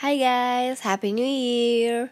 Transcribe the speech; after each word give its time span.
Hai 0.00 0.16
guys, 0.16 0.80
Happy 0.80 1.12
New 1.12 1.28
Year. 1.28 2.08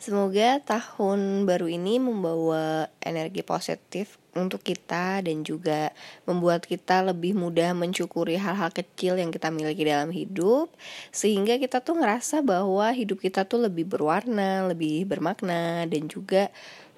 Semoga 0.00 0.56
tahun 0.64 1.44
baru 1.44 1.68
ini 1.68 2.00
membawa 2.00 2.88
energi 3.04 3.44
positif 3.44 4.16
untuk 4.32 4.64
kita 4.64 5.20
dan 5.20 5.44
juga 5.44 5.92
membuat 6.24 6.64
kita 6.64 7.04
lebih 7.04 7.36
mudah 7.36 7.76
mencukuri 7.76 8.40
hal-hal 8.40 8.72
kecil 8.72 9.20
yang 9.20 9.28
kita 9.28 9.52
miliki 9.52 9.84
dalam 9.84 10.08
hidup 10.16 10.72
sehingga 11.12 11.60
kita 11.60 11.84
tuh 11.84 12.00
ngerasa 12.00 12.40
bahwa 12.40 12.88
hidup 12.96 13.20
kita 13.20 13.44
tuh 13.44 13.68
lebih 13.68 13.84
berwarna, 13.84 14.72
lebih 14.72 15.04
bermakna 15.04 15.84
dan 15.84 16.08
juga 16.08 16.48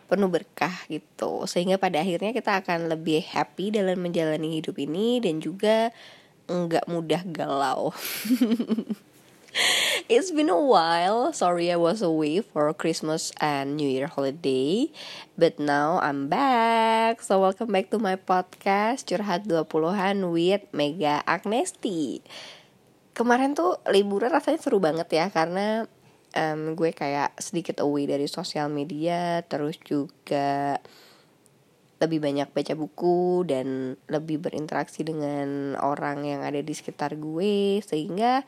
penuh 0.07 0.31
berkah 0.31 0.87
gitu. 0.87 1.51
Sehingga 1.51 1.83
pada 1.83 1.99
akhirnya 1.99 2.31
kita 2.31 2.63
akan 2.63 2.87
lebih 2.87 3.27
happy 3.27 3.75
dalam 3.75 3.99
menjalani 3.99 4.63
hidup 4.63 4.79
ini 4.79 5.19
dan 5.19 5.43
juga 5.43 5.91
nggak 6.47 6.87
mudah 6.87 7.27
galau. 7.27 7.91
It's 10.13 10.31
been 10.31 10.53
a 10.53 10.61
while. 10.61 11.33
Sorry 11.33 11.73
I 11.73 11.79
was 11.81 12.05
away 12.05 12.41
for 12.41 12.71
Christmas 12.77 13.33
and 13.41 13.77
New 13.77 13.89
Year 13.89 14.09
holiday. 14.09 14.93
But 15.37 15.57
now 15.57 16.01
I'm 16.03 16.29
back. 16.29 17.25
So 17.25 17.41
welcome 17.41 17.73
back 17.73 17.91
to 17.93 17.99
my 18.01 18.17
podcast 18.17 19.09
Curhat 19.09 19.49
20-an 19.49 20.29
with 20.29 20.65
Mega 20.73 21.25
Agnesti. 21.25 22.21
Kemarin 23.17 23.57
tuh 23.57 23.81
liburan 23.91 24.31
rasanya 24.31 24.61
seru 24.63 24.79
banget 24.79 25.11
ya 25.11 25.27
karena 25.33 25.89
um, 26.37 26.79
gue 26.79 26.95
kayak 26.95 27.35
sedikit 27.41 27.83
away 27.83 28.07
dari 28.07 28.31
sosial 28.31 28.71
media 28.71 29.43
terus 29.43 29.75
juga 29.83 30.79
lebih 31.99 32.23
banyak 32.23 32.55
baca 32.55 32.75
buku 32.79 33.43
dan 33.43 33.99
lebih 34.07 34.39
berinteraksi 34.39 35.03
dengan 35.03 35.75
orang 35.83 36.23
yang 36.23 36.47
ada 36.47 36.63
di 36.63 36.71
sekitar 36.71 37.19
gue 37.19 37.83
sehingga 37.83 38.47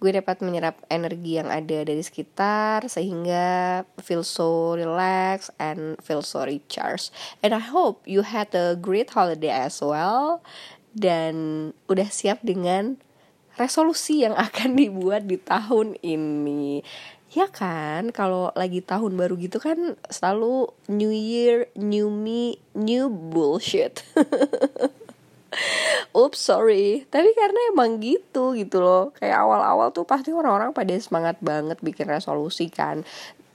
gue 0.00 0.16
dapat 0.16 0.40
menyerap 0.40 0.80
energi 0.88 1.36
yang 1.36 1.52
ada 1.52 1.84
dari 1.84 2.00
sekitar 2.00 2.88
sehingga 2.88 3.84
feel 4.00 4.24
so 4.24 4.72
relax 4.72 5.52
and 5.60 6.00
feel 6.00 6.24
so 6.24 6.40
recharged. 6.48 7.12
And 7.44 7.52
I 7.52 7.60
hope 7.60 8.00
you 8.08 8.24
had 8.24 8.48
a 8.56 8.80
great 8.80 9.12
holiday 9.12 9.52
as 9.52 9.84
well. 9.84 10.40
Dan 10.96 11.70
udah 11.86 12.08
siap 12.08 12.40
dengan 12.40 12.96
resolusi 13.60 14.24
yang 14.24 14.32
akan 14.40 14.74
dibuat 14.80 15.28
di 15.28 15.36
tahun 15.36 16.00
ini. 16.00 16.80
Ya 17.30 17.46
kan? 17.46 18.10
Kalau 18.10 18.50
lagi 18.56 18.80
tahun 18.80 19.20
baru 19.20 19.36
gitu 19.36 19.60
kan 19.60 20.00
selalu 20.08 20.72
new 20.90 21.12
year 21.12 21.70
new 21.78 22.10
me 22.10 22.58
new 22.74 23.06
bullshit 23.06 24.02
Ups 26.14 26.38
sorry. 26.38 27.06
Tapi 27.10 27.34
karena 27.34 27.60
emang 27.74 27.98
gitu 27.98 28.54
gitu 28.54 28.78
loh. 28.82 29.10
Kayak 29.18 29.42
awal-awal 29.42 29.90
tuh 29.90 30.06
pasti 30.06 30.30
orang-orang 30.30 30.70
pada 30.70 30.94
semangat 30.98 31.38
banget 31.42 31.78
bikin 31.82 32.06
resolusi 32.10 32.70
kan. 32.70 33.02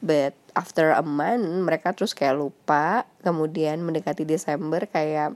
But 0.04 0.36
after 0.54 0.94
a 0.94 1.04
month 1.04 1.48
mereka 1.64 1.96
terus 1.96 2.12
kayak 2.12 2.40
lupa. 2.40 3.08
Kemudian 3.24 3.84
mendekati 3.84 4.28
Desember 4.28 4.84
kayak 4.88 5.36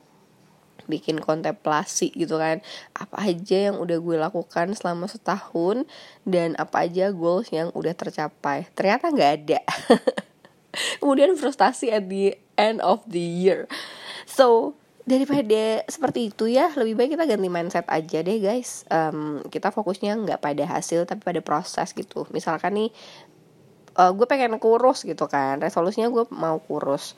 bikin 0.90 1.22
kontemplasi 1.22 2.12
gitu 2.18 2.42
kan. 2.42 2.66
Apa 2.98 3.30
aja 3.30 3.72
yang 3.72 3.78
udah 3.78 4.02
gue 4.02 4.18
lakukan 4.18 4.73
selama 4.73 5.06
setahun 5.06 5.86
dan 6.26 6.58
apa 6.58 6.90
aja 6.90 7.14
goals 7.14 7.54
yang 7.54 7.70
udah 7.78 7.94
tercapai. 7.94 8.68
Ternyata 8.73 9.14
nggak 9.14 9.32
ada. 9.46 9.62
Kemudian 11.02 11.38
frustasi 11.38 11.94
at 11.94 12.10
the 12.10 12.38
end 12.58 12.82
of 12.82 13.06
the 13.06 13.22
year. 13.22 13.70
So 14.26 14.78
daripada 15.10 15.82
seperti 15.90 16.30
itu 16.30 16.46
ya 16.46 16.70
lebih 16.78 16.94
baik 16.94 17.18
kita 17.18 17.26
ganti 17.26 17.50
mindset 17.50 17.90
aja 17.90 18.22
deh 18.22 18.38
guys. 18.38 18.86
Um, 18.94 19.42
kita 19.50 19.74
fokusnya 19.74 20.14
nggak 20.22 20.40
pada 20.40 20.64
hasil 20.70 21.10
tapi 21.10 21.26
pada 21.26 21.42
proses 21.42 21.98
gitu. 21.98 22.30
Misalkan 22.30 22.78
nih 22.78 22.90
uh, 23.98 24.14
gue 24.14 24.30
pengen 24.30 24.62
kurus 24.62 25.02
gitu 25.02 25.26
kan. 25.26 25.58
Resolusinya 25.58 26.14
gue 26.14 26.30
mau 26.30 26.62
kurus. 26.62 27.18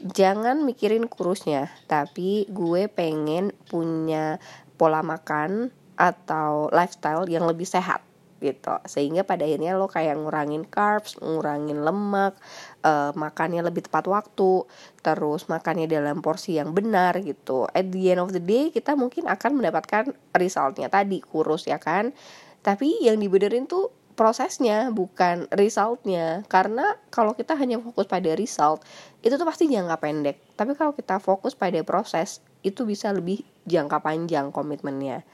Jangan 0.00 0.60
mikirin 0.68 1.08
kurusnya 1.08 1.72
tapi 1.88 2.44
gue 2.52 2.92
pengen 2.92 3.56
punya 3.72 4.36
pola 4.76 5.00
makan 5.00 5.72
atau 5.96 6.68
lifestyle 6.72 7.24
yang 7.28 7.48
lebih 7.48 7.64
sehat 7.64 8.04
gitu. 8.40 8.72
Sehingga 8.88 9.24
pada 9.24 9.44
akhirnya 9.44 9.76
lo 9.76 9.88
kayak 9.88 10.16
ngurangin 10.16 10.64
carbs 10.68 11.16
ngurangin 11.20 11.84
lemak 11.84 12.36
uh, 12.84 13.12
makannya 13.16 13.64
lebih 13.64 13.86
tepat 13.88 14.08
waktu 14.08 14.64
terus 15.00 15.48
makannya 15.48 15.88
dalam 15.88 16.20
porsi 16.24 16.56
yang 16.56 16.72
benar 16.76 17.20
gitu. 17.20 17.68
At 17.72 17.88
the 17.92 18.12
end 18.12 18.20
of 18.20 18.32
the 18.32 18.42
day 18.42 18.68
kita 18.72 18.96
mungkin 18.96 19.28
akan 19.28 19.60
mendapatkan 19.60 20.12
resultnya 20.36 20.88
tadi 20.92 21.20
kurus 21.24 21.68
ya 21.68 21.80
kan? 21.80 22.12
Tapi 22.60 23.04
yang 23.04 23.16
dibenerin 23.16 23.64
tuh 23.64 23.88
prosesnya 24.18 24.92
bukan 24.92 25.48
resultnya. 25.56 26.44
Karena 26.52 26.96
kalau 27.08 27.32
kita 27.32 27.56
hanya 27.56 27.80
fokus 27.80 28.04
pada 28.04 28.32
result 28.36 28.84
itu 29.24 29.32
tuh 29.36 29.48
pasti 29.48 29.68
jangka 29.68 29.96
pendek. 29.96 30.36
Tapi 30.56 30.76
kalau 30.76 30.92
kita 30.92 31.16
fokus 31.20 31.56
pada 31.56 31.80
proses 31.80 32.44
itu 32.60 32.84
bisa 32.84 33.08
lebih 33.16 33.40
jangka 33.64 34.04
panjang 34.04 34.52
komitmennya. 34.52 35.24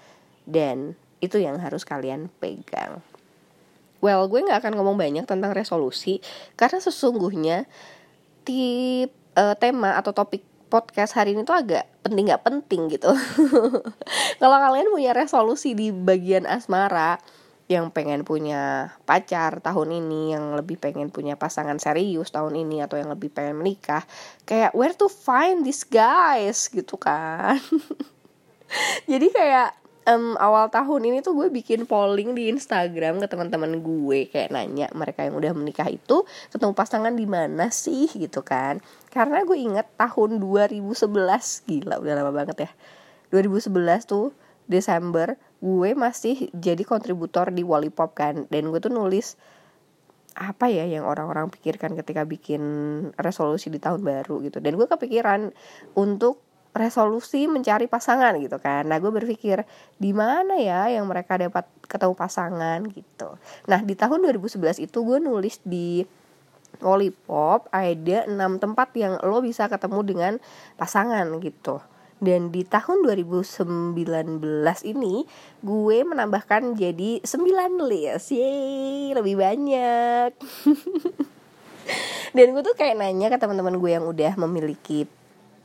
Dan 0.46 0.94
itu 1.18 1.42
yang 1.42 1.58
harus 1.58 1.82
kalian 1.82 2.30
pegang 2.38 3.02
well 4.06 4.30
gue 4.30 4.46
nggak 4.46 4.62
akan 4.62 4.78
ngomong 4.78 4.94
banyak 4.94 5.26
tentang 5.26 5.50
resolusi 5.50 6.22
karena 6.54 6.78
sesungguhnya 6.78 7.66
tip 8.46 9.10
uh, 9.34 9.58
tema 9.58 9.98
atau 9.98 10.14
topik 10.14 10.46
podcast 10.70 11.18
hari 11.18 11.34
ini 11.34 11.42
tuh 11.42 11.58
agak 11.58 11.90
penting 12.06 12.30
nggak 12.30 12.46
penting 12.46 12.86
gitu 12.86 13.10
kalau 14.40 14.56
kalian 14.62 14.94
punya 14.94 15.10
resolusi 15.10 15.74
di 15.74 15.90
bagian 15.90 16.46
asmara 16.46 17.18
yang 17.66 17.90
pengen 17.90 18.22
punya 18.22 18.94
pacar 19.10 19.58
tahun 19.58 19.98
ini, 19.98 20.38
yang 20.38 20.54
lebih 20.54 20.78
pengen 20.78 21.10
punya 21.10 21.34
pasangan 21.34 21.82
serius 21.82 22.30
tahun 22.30 22.54
ini 22.54 22.78
atau 22.86 22.94
yang 22.94 23.10
lebih 23.10 23.34
pengen 23.34 23.58
menikah, 23.58 24.06
kayak 24.46 24.70
where 24.70 24.94
to 24.94 25.10
find 25.10 25.66
these 25.66 25.82
guys 25.82 26.70
gitu 26.70 26.94
kan. 26.94 27.58
Jadi 29.10 29.26
kayak 29.34 29.74
um, 30.06 30.38
awal 30.38 30.70
tahun 30.70 31.10
ini 31.10 31.18
tuh 31.20 31.34
gue 31.34 31.48
bikin 31.50 31.84
polling 31.84 32.32
di 32.38 32.48
Instagram 32.48 33.18
ke 33.20 33.26
teman-teman 33.26 33.82
gue 33.82 34.30
kayak 34.30 34.54
nanya 34.54 34.86
mereka 34.94 35.26
yang 35.26 35.34
udah 35.36 35.52
menikah 35.52 35.90
itu 35.90 36.22
ketemu 36.54 36.72
pasangan 36.72 37.12
di 37.12 37.26
mana 37.26 37.68
sih 37.74 38.06
gitu 38.08 38.46
kan. 38.46 38.78
Karena 39.10 39.42
gue 39.42 39.58
inget 39.58 39.90
tahun 39.98 40.38
2011 40.38 40.94
gila 41.66 41.98
udah 42.00 42.14
lama 42.14 42.32
banget 42.32 42.70
ya. 42.70 42.70
2011 43.34 44.06
tuh 44.06 44.30
Desember 44.70 45.34
gue 45.58 45.90
masih 45.98 46.48
jadi 46.54 46.86
kontributor 46.86 47.50
di 47.50 47.66
Wallipop 47.66 48.14
kan. 48.14 48.46
Dan 48.48 48.70
gue 48.70 48.78
tuh 48.78 48.94
nulis 48.94 49.34
apa 50.36 50.68
ya 50.68 50.84
yang 50.84 51.08
orang-orang 51.08 51.48
pikirkan 51.48 51.96
ketika 51.96 52.28
bikin 52.28 52.60
resolusi 53.18 53.72
di 53.72 53.82
tahun 53.82 54.06
baru 54.06 54.44
gitu. 54.46 54.62
Dan 54.62 54.78
gue 54.78 54.86
kepikiran 54.86 55.50
untuk 55.98 56.45
resolusi 56.76 57.48
mencari 57.48 57.88
pasangan 57.88 58.36
gitu 58.36 58.60
kan. 58.60 58.84
Nah, 58.86 59.00
gue 59.00 59.08
berpikir 59.08 59.64
di 59.96 60.12
mana 60.12 60.60
ya 60.60 60.92
yang 60.92 61.08
mereka 61.08 61.40
dapat 61.40 61.64
ketemu 61.88 62.14
pasangan 62.14 62.84
gitu. 62.92 63.40
Nah, 63.66 63.80
di 63.80 63.96
tahun 63.96 64.28
2011 64.28 64.84
itu 64.84 64.98
gue 65.00 65.18
nulis 65.18 65.56
di 65.64 66.04
Lollipop 66.84 67.72
ada 67.72 68.28
6 68.28 68.36
tempat 68.60 68.92
yang 68.92 69.16
lo 69.24 69.40
bisa 69.40 69.72
ketemu 69.72 70.00
dengan 70.04 70.32
pasangan 70.76 71.24
gitu. 71.40 71.80
Dan 72.16 72.48
di 72.48 72.64
tahun 72.64 73.04
2019 73.04 73.92
ini 74.88 75.28
gue 75.60 75.98
menambahkan 76.00 76.72
jadi 76.72 77.20
9 77.20 77.88
list. 77.88 78.32
Yeay, 78.32 79.12
lebih 79.12 79.36
banyak. 79.36 80.32
Dan 82.36 82.56
gue 82.56 82.62
tuh 82.64 82.76
kayak 82.76 83.00
nanya 83.00 83.28
ke 83.28 83.36
teman-teman 83.36 83.76
gue 83.76 83.90
yang 83.92 84.08
udah 84.08 84.32
memiliki 84.40 85.04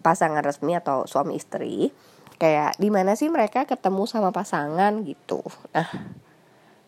pasangan 0.02 0.44
resmi 0.44 0.76
atau 0.76 1.06
suami 1.06 1.38
istri 1.38 1.94
kayak 2.42 2.76
di 2.82 2.90
mana 2.90 3.14
sih 3.14 3.30
mereka 3.30 3.70
ketemu 3.70 4.10
sama 4.10 4.34
pasangan? 4.34 5.06
gitu. 5.06 5.46
Nah 5.72 5.90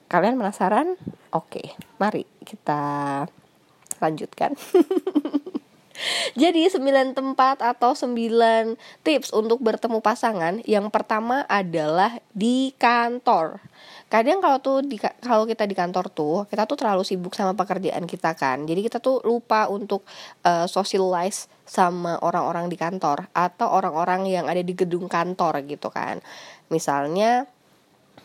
kalian 0.09 0.37
penasaran? 0.37 0.97
Oke 1.31 1.77
mari 2.01 2.25
kita 2.43 3.23
lanjutkan. 4.01 4.57
Jadi 6.33 6.65
9 6.65 7.13
tempat 7.13 7.61
atau 7.61 7.93
9 7.93 8.17
tips 9.05 9.29
untuk 9.29 9.61
bertemu 9.61 10.01
pasangan. 10.01 10.59
Yang 10.65 10.89
pertama 10.89 11.45
adalah 11.45 12.17
di 12.33 12.73
kantor 12.81 13.61
Kadang 14.13 14.45
kalau 14.45 14.61
tuh 14.61 14.85
di, 14.85 15.01
kalau 15.01 15.49
kita 15.49 15.65
di 15.65 15.73
kantor 15.73 16.05
tuh 16.13 16.45
kita 16.45 16.69
tuh 16.69 16.77
terlalu 16.77 17.01
sibuk 17.01 17.33
sama 17.33 17.57
pekerjaan 17.57 18.05
kita 18.05 18.37
kan. 18.37 18.61
Jadi 18.61 18.85
kita 18.85 19.01
tuh 19.01 19.25
lupa 19.25 19.65
untuk 19.73 20.05
uh, 20.45 20.69
socialize 20.69 21.49
sama 21.65 22.21
orang-orang 22.21 22.69
di 22.69 22.77
kantor 22.77 23.25
Atau 23.33 23.73
orang-orang 23.73 24.29
yang 24.29 24.45
ada 24.45 24.61
di 24.61 24.77
gedung 24.77 25.09
kantor 25.09 25.65
gitu 25.65 25.89
kan. 25.89 26.21
Misalnya 26.69 27.49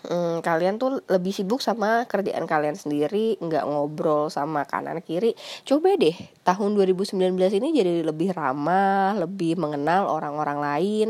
hmm, 0.08 0.40
kalian 0.40 0.80
tuh 0.80 1.04
lebih 1.06 1.30
sibuk 1.36 1.60
sama 1.60 2.08
kerjaan 2.08 2.48
kalian 2.48 2.74
sendiri 2.74 3.36
nggak 3.38 3.64
ngobrol 3.68 4.32
sama 4.32 4.64
kanan 4.64 5.04
kiri. 5.04 5.36
Coba 5.68 5.94
deh 5.94 6.16
tahun 6.42 6.74
2019 6.74 7.36
ini 7.60 7.68
jadi 7.76 8.02
lebih 8.02 8.32
ramah 8.32 9.14
lebih 9.20 9.60
mengenal 9.60 10.08
orang-orang 10.08 10.58
lain. 10.58 11.08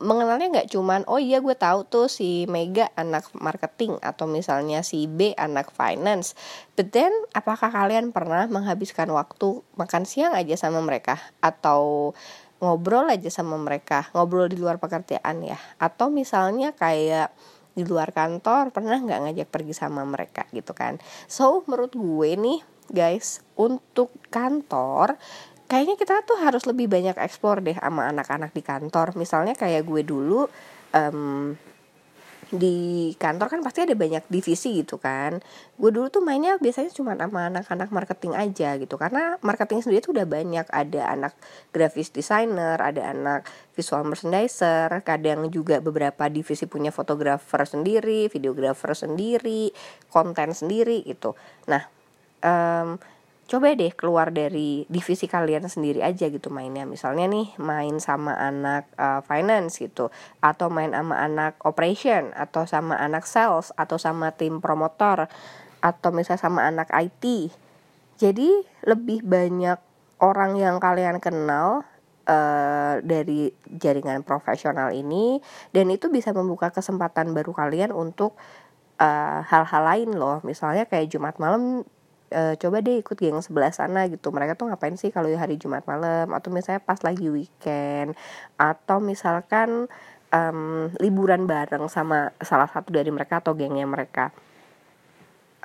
Mengenalnya 0.00 0.48
nggak 0.48 0.70
cuman 0.72 1.04
oh 1.06 1.20
iya 1.20 1.44
gue 1.44 1.54
tahu 1.54 1.84
tuh 1.84 2.06
si 2.08 2.48
Mega 2.48 2.88
anak 2.96 3.28
marketing 3.36 4.00
atau 4.00 4.24
misalnya 4.24 4.80
si 4.80 5.04
B 5.06 5.36
anak 5.36 5.68
finance. 5.70 6.32
But 6.72 6.96
then 6.96 7.12
apakah 7.36 7.68
kalian 7.68 8.16
pernah 8.16 8.48
menghabiskan 8.48 9.12
waktu 9.12 9.60
makan 9.76 10.08
siang 10.08 10.32
aja 10.32 10.56
sama 10.56 10.80
mereka? 10.80 11.20
Atau 11.44 12.14
ngobrol 12.58 13.10
aja 13.10 13.28
sama 13.28 13.58
mereka? 13.58 14.08
Ngobrol 14.14 14.50
di 14.50 14.56
luar 14.56 14.80
pekerjaan 14.80 15.42
ya? 15.42 15.58
Atau 15.82 16.10
misalnya 16.10 16.74
kayak 16.74 17.34
di 17.78 17.86
luar 17.86 18.10
kantor 18.10 18.74
pernah 18.74 18.98
nggak 18.98 19.20
ngajak 19.30 19.48
pergi 19.54 19.74
sama 19.78 20.02
mereka 20.02 20.50
gitu 20.50 20.74
kan? 20.74 20.98
So 21.30 21.62
menurut 21.70 21.94
gue 21.94 22.34
nih 22.34 22.58
guys 22.90 23.46
untuk 23.54 24.10
kantor 24.34 25.14
kayaknya 25.70 25.94
kita 25.94 26.24
tuh 26.24 26.40
harus 26.42 26.64
lebih 26.66 26.90
banyak 26.90 27.14
explore 27.20 27.62
deh 27.62 27.76
sama 27.78 28.10
anak-anak 28.10 28.50
di 28.50 28.64
kantor. 28.66 29.14
Misalnya 29.14 29.54
kayak 29.54 29.86
gue 29.86 30.02
dulu 30.02 30.48
um, 30.96 31.54
di 32.48 33.12
kantor 33.20 33.46
kan 33.52 33.60
pasti 33.60 33.84
ada 33.84 33.92
banyak 33.92 34.24
divisi 34.32 34.80
gitu 34.80 34.96
kan. 34.96 35.40
Gue 35.76 35.90
dulu 35.92 36.08
tuh 36.08 36.24
mainnya 36.24 36.56
biasanya 36.56 36.90
cuma 36.92 37.12
sama 37.14 37.52
anak-anak 37.52 37.88
marketing 37.92 38.32
aja 38.34 38.76
gitu. 38.80 38.96
Karena 38.96 39.36
marketing 39.44 39.84
sendiri 39.84 40.00
tuh 40.00 40.16
udah 40.16 40.26
banyak. 40.28 40.66
Ada 40.68 41.12
anak 41.12 41.32
graphic 41.72 42.10
designer 42.12 42.80
ada 42.80 43.12
anak 43.12 43.40
visual 43.76 44.02
merchandiser 44.02 44.90
kadang 45.04 45.46
juga 45.52 45.78
beberapa 45.78 46.26
divisi 46.26 46.66
punya 46.66 46.90
fotografer 46.90 47.62
sendiri 47.62 48.26
videografer 48.26 48.96
sendiri 48.96 49.70
konten 50.10 50.50
sendiri 50.56 51.04
gitu. 51.04 51.38
Nah 51.70 51.86
um, 52.42 52.98
coba 53.48 53.72
deh 53.72 53.90
keluar 53.96 54.28
dari 54.28 54.84
divisi 54.92 55.24
kalian 55.24 55.64
sendiri 55.66 56.04
aja 56.04 56.28
gitu 56.28 56.52
mainnya. 56.52 56.84
Misalnya 56.84 57.24
nih 57.32 57.56
main 57.56 57.96
sama 57.96 58.36
anak 58.36 58.86
uh, 59.00 59.24
finance 59.24 59.80
gitu 59.80 60.12
atau 60.44 60.68
main 60.68 60.92
sama 60.92 61.16
anak 61.16 61.56
operation 61.64 62.30
atau 62.36 62.68
sama 62.68 63.00
anak 63.00 63.24
sales 63.24 63.72
atau 63.80 63.96
sama 63.96 64.36
tim 64.36 64.60
promotor 64.60 65.32
atau 65.80 66.10
misalnya 66.12 66.42
sama 66.44 66.68
anak 66.68 66.92
IT 66.92 67.54
jadi 68.18 68.50
lebih 68.82 69.22
banyak 69.22 69.78
orang 70.18 70.58
yang 70.58 70.82
kalian 70.82 71.22
kenal 71.22 71.86
uh, 72.26 72.98
dari 72.98 73.54
jaringan 73.70 74.26
profesional 74.26 74.90
ini 74.90 75.38
dan 75.70 75.86
itu 75.94 76.10
bisa 76.10 76.34
membuka 76.34 76.74
kesempatan 76.74 77.30
baru 77.30 77.54
kalian 77.54 77.94
untuk 77.94 78.34
hal-hal 78.98 79.38
uh, 79.38 79.46
hal 79.46 79.64
-hal 79.70 79.82
lain 79.86 80.10
loh. 80.18 80.42
Misalnya 80.42 80.90
kayak 80.90 81.14
Jumat 81.14 81.38
malam 81.38 81.86
e, 82.28 82.54
coba 82.60 82.84
deh 82.84 83.00
ikut 83.00 83.16
geng 83.16 83.40
sebelah 83.40 83.72
sana 83.72 84.06
gitu. 84.06 84.30
Mereka 84.30 84.54
tuh 84.54 84.68
ngapain 84.70 84.94
sih 84.94 85.10
kalau 85.12 85.28
hari 85.34 85.56
Jumat 85.56 85.84
malam? 85.88 86.30
Atau 86.36 86.52
misalnya 86.52 86.80
pas 86.84 87.00
lagi 87.00 87.26
weekend? 87.28 88.14
Atau 88.60 89.00
misalkan 89.02 89.88
um, 90.32 90.92
liburan 91.00 91.48
bareng 91.48 91.88
sama 91.88 92.32
salah 92.40 92.68
satu 92.68 92.92
dari 92.92 93.08
mereka 93.08 93.40
atau 93.40 93.56
gengnya 93.56 93.88
mereka? 93.88 94.32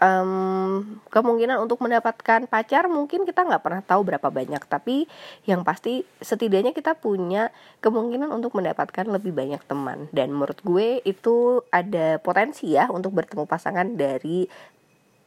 Um, 0.03 0.99
kemungkinan 1.15 1.63
untuk 1.63 1.79
mendapatkan 1.79 2.43
pacar 2.49 2.91
mungkin 2.91 3.23
kita 3.23 3.45
nggak 3.45 3.63
pernah 3.63 3.79
tahu 3.85 4.03
berapa 4.03 4.27
banyak. 4.27 4.59
Tapi 4.67 5.07
yang 5.47 5.63
pasti 5.63 6.03
setidaknya 6.19 6.75
kita 6.75 6.97
punya 6.97 7.53
kemungkinan 7.79 8.27
untuk 8.33 8.57
mendapatkan 8.57 9.07
lebih 9.07 9.31
banyak 9.31 9.63
teman. 9.63 10.11
Dan 10.11 10.35
menurut 10.35 10.59
gue 10.59 10.99
itu 11.07 11.63
ada 11.71 12.19
potensi 12.19 12.73
ya 12.73 12.91
untuk 12.91 13.15
bertemu 13.15 13.47
pasangan 13.47 13.95
dari 13.95 14.49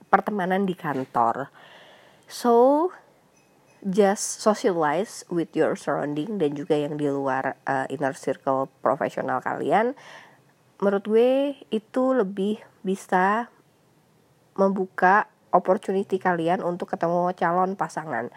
pertemanan 0.08 0.64
di 0.64 0.75
kantor. 0.75 1.50
So 2.26 2.91
just 3.87 4.43
socialize 4.43 5.23
with 5.31 5.55
your 5.55 5.79
surrounding 5.79 6.43
dan 6.43 6.58
juga 6.58 6.75
yang 6.75 6.99
di 6.99 7.06
luar 7.06 7.55
uh, 7.69 7.87
inner 7.87 8.14
circle 8.17 8.67
profesional 8.82 9.38
kalian. 9.38 9.94
Menurut 10.82 11.05
gue 11.06 11.32
itu 11.70 12.05
lebih 12.12 12.61
bisa 12.82 13.49
membuka 14.58 15.31
opportunity 15.55 16.20
kalian 16.20 16.61
untuk 16.61 16.93
ketemu 16.93 17.32
calon 17.37 17.79
pasangan. 17.79 18.29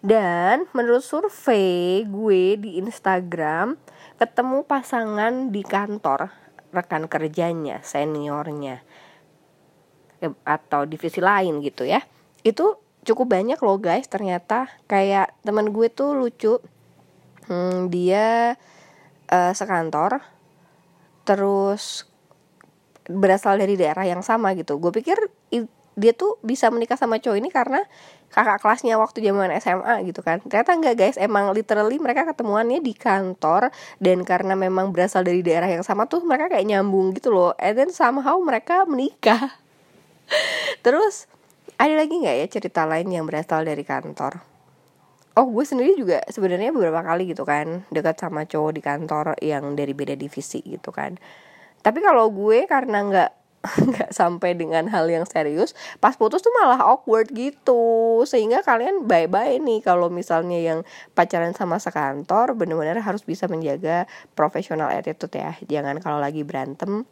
Dan 0.00 0.64
menurut 0.72 1.04
survei 1.04 2.08
gue 2.08 2.56
di 2.56 2.80
Instagram, 2.80 3.76
ketemu 4.16 4.64
pasangan 4.64 5.52
di 5.52 5.60
kantor, 5.60 6.32
rekan 6.72 7.04
kerjanya, 7.04 7.84
seniornya 7.84 8.80
atau 10.44 10.84
divisi 10.84 11.18
lain 11.18 11.64
gitu 11.64 11.88
ya. 11.88 12.04
Itu 12.44 12.80
cukup 13.04 13.32
banyak 13.32 13.58
loh 13.60 13.78
guys 13.80 14.06
ternyata. 14.06 14.68
Kayak 14.86 15.32
teman 15.44 15.72
gue 15.72 15.88
tuh 15.88 16.16
lucu. 16.16 16.60
Hmm, 17.50 17.90
dia 17.90 18.54
uh, 19.32 19.52
sekantor 19.56 20.22
terus 21.26 22.06
berasal 23.10 23.58
dari 23.58 23.74
daerah 23.74 24.06
yang 24.06 24.22
sama 24.22 24.54
gitu. 24.54 24.78
Gue 24.78 24.94
pikir 24.94 25.18
dia 25.98 26.12
tuh 26.14 26.38
bisa 26.40 26.70
menikah 26.70 26.96
sama 26.96 27.20
cowok 27.20 27.36
ini 27.36 27.50
karena 27.52 27.82
kakak 28.30 28.62
kelasnya 28.62 28.94
waktu 28.96 29.20
zaman 29.26 29.50
SMA 29.58 30.06
gitu 30.06 30.22
kan. 30.22 30.38
Ternyata 30.46 30.72
enggak 30.78 30.94
guys. 30.96 31.16
Emang 31.18 31.50
literally 31.50 31.98
mereka 31.98 32.24
ketemuannya 32.24 32.78
di 32.80 32.94
kantor 32.94 33.74
dan 33.98 34.22
karena 34.22 34.54
memang 34.54 34.94
berasal 34.94 35.26
dari 35.26 35.42
daerah 35.42 35.66
yang 35.66 35.82
sama 35.82 36.06
tuh 36.06 36.22
mereka 36.22 36.56
kayak 36.56 36.66
nyambung 36.70 37.12
gitu 37.12 37.34
loh. 37.34 37.52
And 37.58 37.74
then 37.76 37.90
somehow 37.90 38.38
mereka 38.38 38.86
menikah 38.86 39.60
Terus 40.84 41.28
ada 41.80 41.94
lagi 41.96 42.12
nggak 42.12 42.36
ya 42.40 42.46
cerita 42.48 42.84
lain 42.84 43.08
yang 43.08 43.24
berasal 43.24 43.64
dari 43.64 43.82
kantor? 43.84 44.42
Oh 45.38 45.46
gue 45.46 45.64
sendiri 45.64 45.94
juga 45.94 46.20
sebenarnya 46.26 46.74
beberapa 46.74 47.00
kali 47.06 47.30
gitu 47.30 47.46
kan 47.46 47.86
dekat 47.88 48.18
sama 48.18 48.44
cowok 48.44 48.72
di 48.74 48.82
kantor 48.82 49.26
yang 49.40 49.78
dari 49.78 49.94
beda 49.94 50.18
divisi 50.18 50.60
gitu 50.60 50.90
kan. 50.90 51.16
Tapi 51.80 51.98
kalau 52.04 52.28
gue 52.28 52.68
karena 52.68 52.98
nggak 53.06 53.30
nggak 53.92 54.10
sampai 54.12 54.56
dengan 54.56 54.88
hal 54.88 55.04
yang 55.12 55.28
serius 55.28 55.76
pas 56.00 56.16
putus 56.16 56.40
tuh 56.40 56.52
malah 56.56 56.80
awkward 56.80 57.28
gitu 57.36 58.24
sehingga 58.24 58.64
kalian 58.64 59.04
bye 59.04 59.28
bye 59.28 59.60
nih 59.60 59.84
kalau 59.84 60.08
misalnya 60.08 60.56
yang 60.56 60.80
pacaran 61.12 61.52
sama 61.52 61.76
sekantor 61.76 62.56
bener-bener 62.56 62.96
harus 63.04 63.20
bisa 63.20 63.52
menjaga 63.52 64.08
profesional 64.32 64.88
attitude 64.88 65.36
ya 65.36 65.52
jangan 65.68 66.00
kalau 66.00 66.16
lagi 66.16 66.40
berantem 66.40 67.04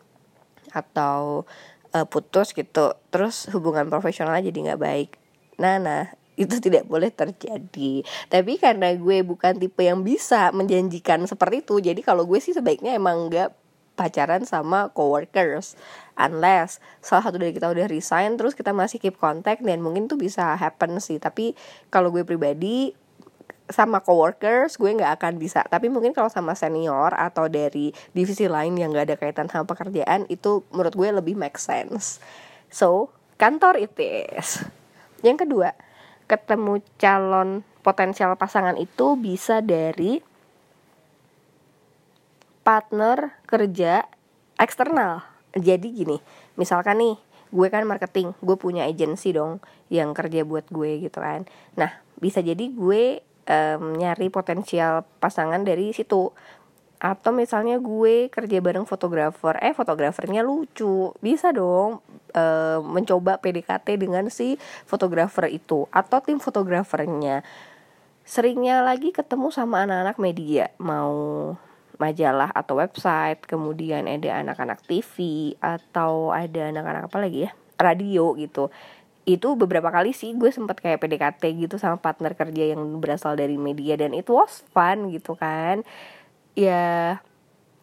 atau 0.73 1.45
uh, 1.95 2.07
putus 2.09 2.53
gitu 2.53 2.97
terus 3.13 3.49
hubungan 3.53 3.89
profesionalnya 3.89 4.49
jadi 4.51 4.73
nggak 4.73 4.81
baik. 4.81 5.11
Nah 5.61 5.77
nah 5.81 6.03
itu 6.39 6.61
tidak 6.65 6.87
boleh 6.87 7.11
terjadi. 7.11 8.05
Tapi 8.31 8.53
karena 8.61 8.95
gue 8.95 9.27
bukan 9.27 9.59
tipe 9.59 9.83
yang 9.83 10.05
bisa 10.05 10.51
menjanjikan 10.55 11.25
seperti 11.27 11.65
itu 11.67 11.81
jadi 11.83 12.01
kalau 12.01 12.25
gue 12.25 12.39
sih 12.39 12.55
sebaiknya 12.55 12.95
emang 12.97 13.29
nggak 13.29 13.51
pacaran 13.99 14.47
sama 14.47 14.95
coworkers. 14.95 15.75
Unless 16.15 16.79
salah 17.03 17.27
satu 17.27 17.43
dari 17.43 17.51
kita 17.51 17.67
udah 17.67 17.91
resign 17.91 18.39
terus 18.39 18.55
kita 18.55 18.71
masih 18.71 19.03
keep 19.03 19.19
contact 19.19 19.67
dan 19.67 19.83
mungkin 19.83 20.07
tuh 20.07 20.15
bisa 20.15 20.55
happen 20.55 21.03
sih. 21.03 21.19
Tapi 21.19 21.59
kalau 21.91 22.15
gue 22.15 22.23
pribadi 22.23 22.95
sama 23.69 24.01
coworkers 24.01 24.81
gue 24.81 24.91
nggak 24.97 25.21
akan 25.21 25.37
bisa. 25.37 25.61
Tapi 25.69 25.93
mungkin 25.93 26.17
kalau 26.17 26.33
sama 26.33 26.57
senior 26.57 27.13
atau 27.13 27.47
dari 27.47 27.93
divisi 28.17 28.49
lain 28.49 28.75
yang 28.81 28.91
nggak 28.93 29.07
ada 29.13 29.17
kaitan 29.21 29.49
sama 29.53 29.69
pekerjaan 29.69 30.25
itu 30.33 30.65
menurut 30.73 30.97
gue 30.97 31.09
lebih 31.13 31.35
make 31.37 31.61
sense. 31.61 32.19
So 32.73 33.13
kantor 33.37 33.79
itu 33.81 34.03
yang 35.23 35.37
kedua 35.37 35.77
ketemu 36.29 36.81
calon 37.01 37.65
potensial 37.85 38.37
pasangan 38.37 38.77
itu 38.77 39.17
bisa 39.17 39.61
dari 39.61 40.21
partner 42.65 43.37
kerja 43.49 44.05
eksternal. 44.61 45.25
Jadi 45.57 45.89
gini 45.93 46.17
misalkan 46.57 47.01
nih 47.01 47.17
gue 47.49 47.69
kan 47.73 47.85
marketing 47.89 48.37
gue 48.45 48.57
punya 48.61 48.85
agensi 48.85 49.33
dong 49.33 49.65
yang 49.89 50.13
kerja 50.13 50.45
buat 50.45 50.69
gue 50.69 51.01
gitu 51.05 51.21
kan. 51.21 51.49
Nah 51.81 51.97
bisa 52.21 52.45
jadi 52.45 52.69
gue 52.69 53.25
um, 53.49 53.97
nyari 53.97 54.29
potensial 54.29 55.03
pasangan 55.19 55.65
dari 55.65 55.91
situ. 55.97 56.31
Atau 56.99 57.31
misalnya 57.31 57.79
gue 57.79 58.27
kerja 58.27 58.59
bareng 58.59 58.83
fotografer 58.83 59.55
eh 59.63 59.71
fotografernya 59.71 60.43
lucu. 60.43 61.15
Bisa 61.23 61.55
dong 61.55 62.03
e, 62.35 62.45
mencoba 62.83 63.39
PDKT 63.39 64.03
dengan 64.03 64.27
si 64.35 64.59
fotografer 64.83 65.47
itu 65.47 65.87
atau 65.95 66.19
tim 66.19 66.43
fotografernya. 66.43 67.47
Seringnya 68.27 68.83
lagi 68.83 69.15
ketemu 69.15 69.55
sama 69.55 69.87
anak-anak 69.87 70.19
media 70.19 70.75
mau 70.83 71.55
majalah 72.03 72.51
atau 72.51 72.83
website 72.83 73.47
kemudian 73.47 74.11
ada 74.11 74.43
anak-anak 74.43 74.83
TV 74.83 75.55
atau 75.63 76.35
ada 76.35 76.75
anak-anak 76.75 77.15
apa 77.15 77.19
lagi 77.23 77.47
ya? 77.47 77.55
Radio 77.79 78.35
gitu 78.35 78.75
itu 79.29 79.53
beberapa 79.61 79.93
kali 79.93 80.17
sih 80.17 80.33
gue 80.33 80.49
sempat 80.49 80.81
kayak 80.81 81.05
PDKT 81.05 81.43
gitu 81.69 81.77
sama 81.77 82.01
partner 82.01 82.33
kerja 82.33 82.73
yang 82.73 82.81
berasal 82.97 83.37
dari 83.37 83.61
media 83.61 84.01
dan 84.01 84.17
itu 84.17 84.33
was 84.33 84.65
fun 84.73 85.13
gitu 85.13 85.37
kan. 85.37 85.85
Ya 86.57 87.21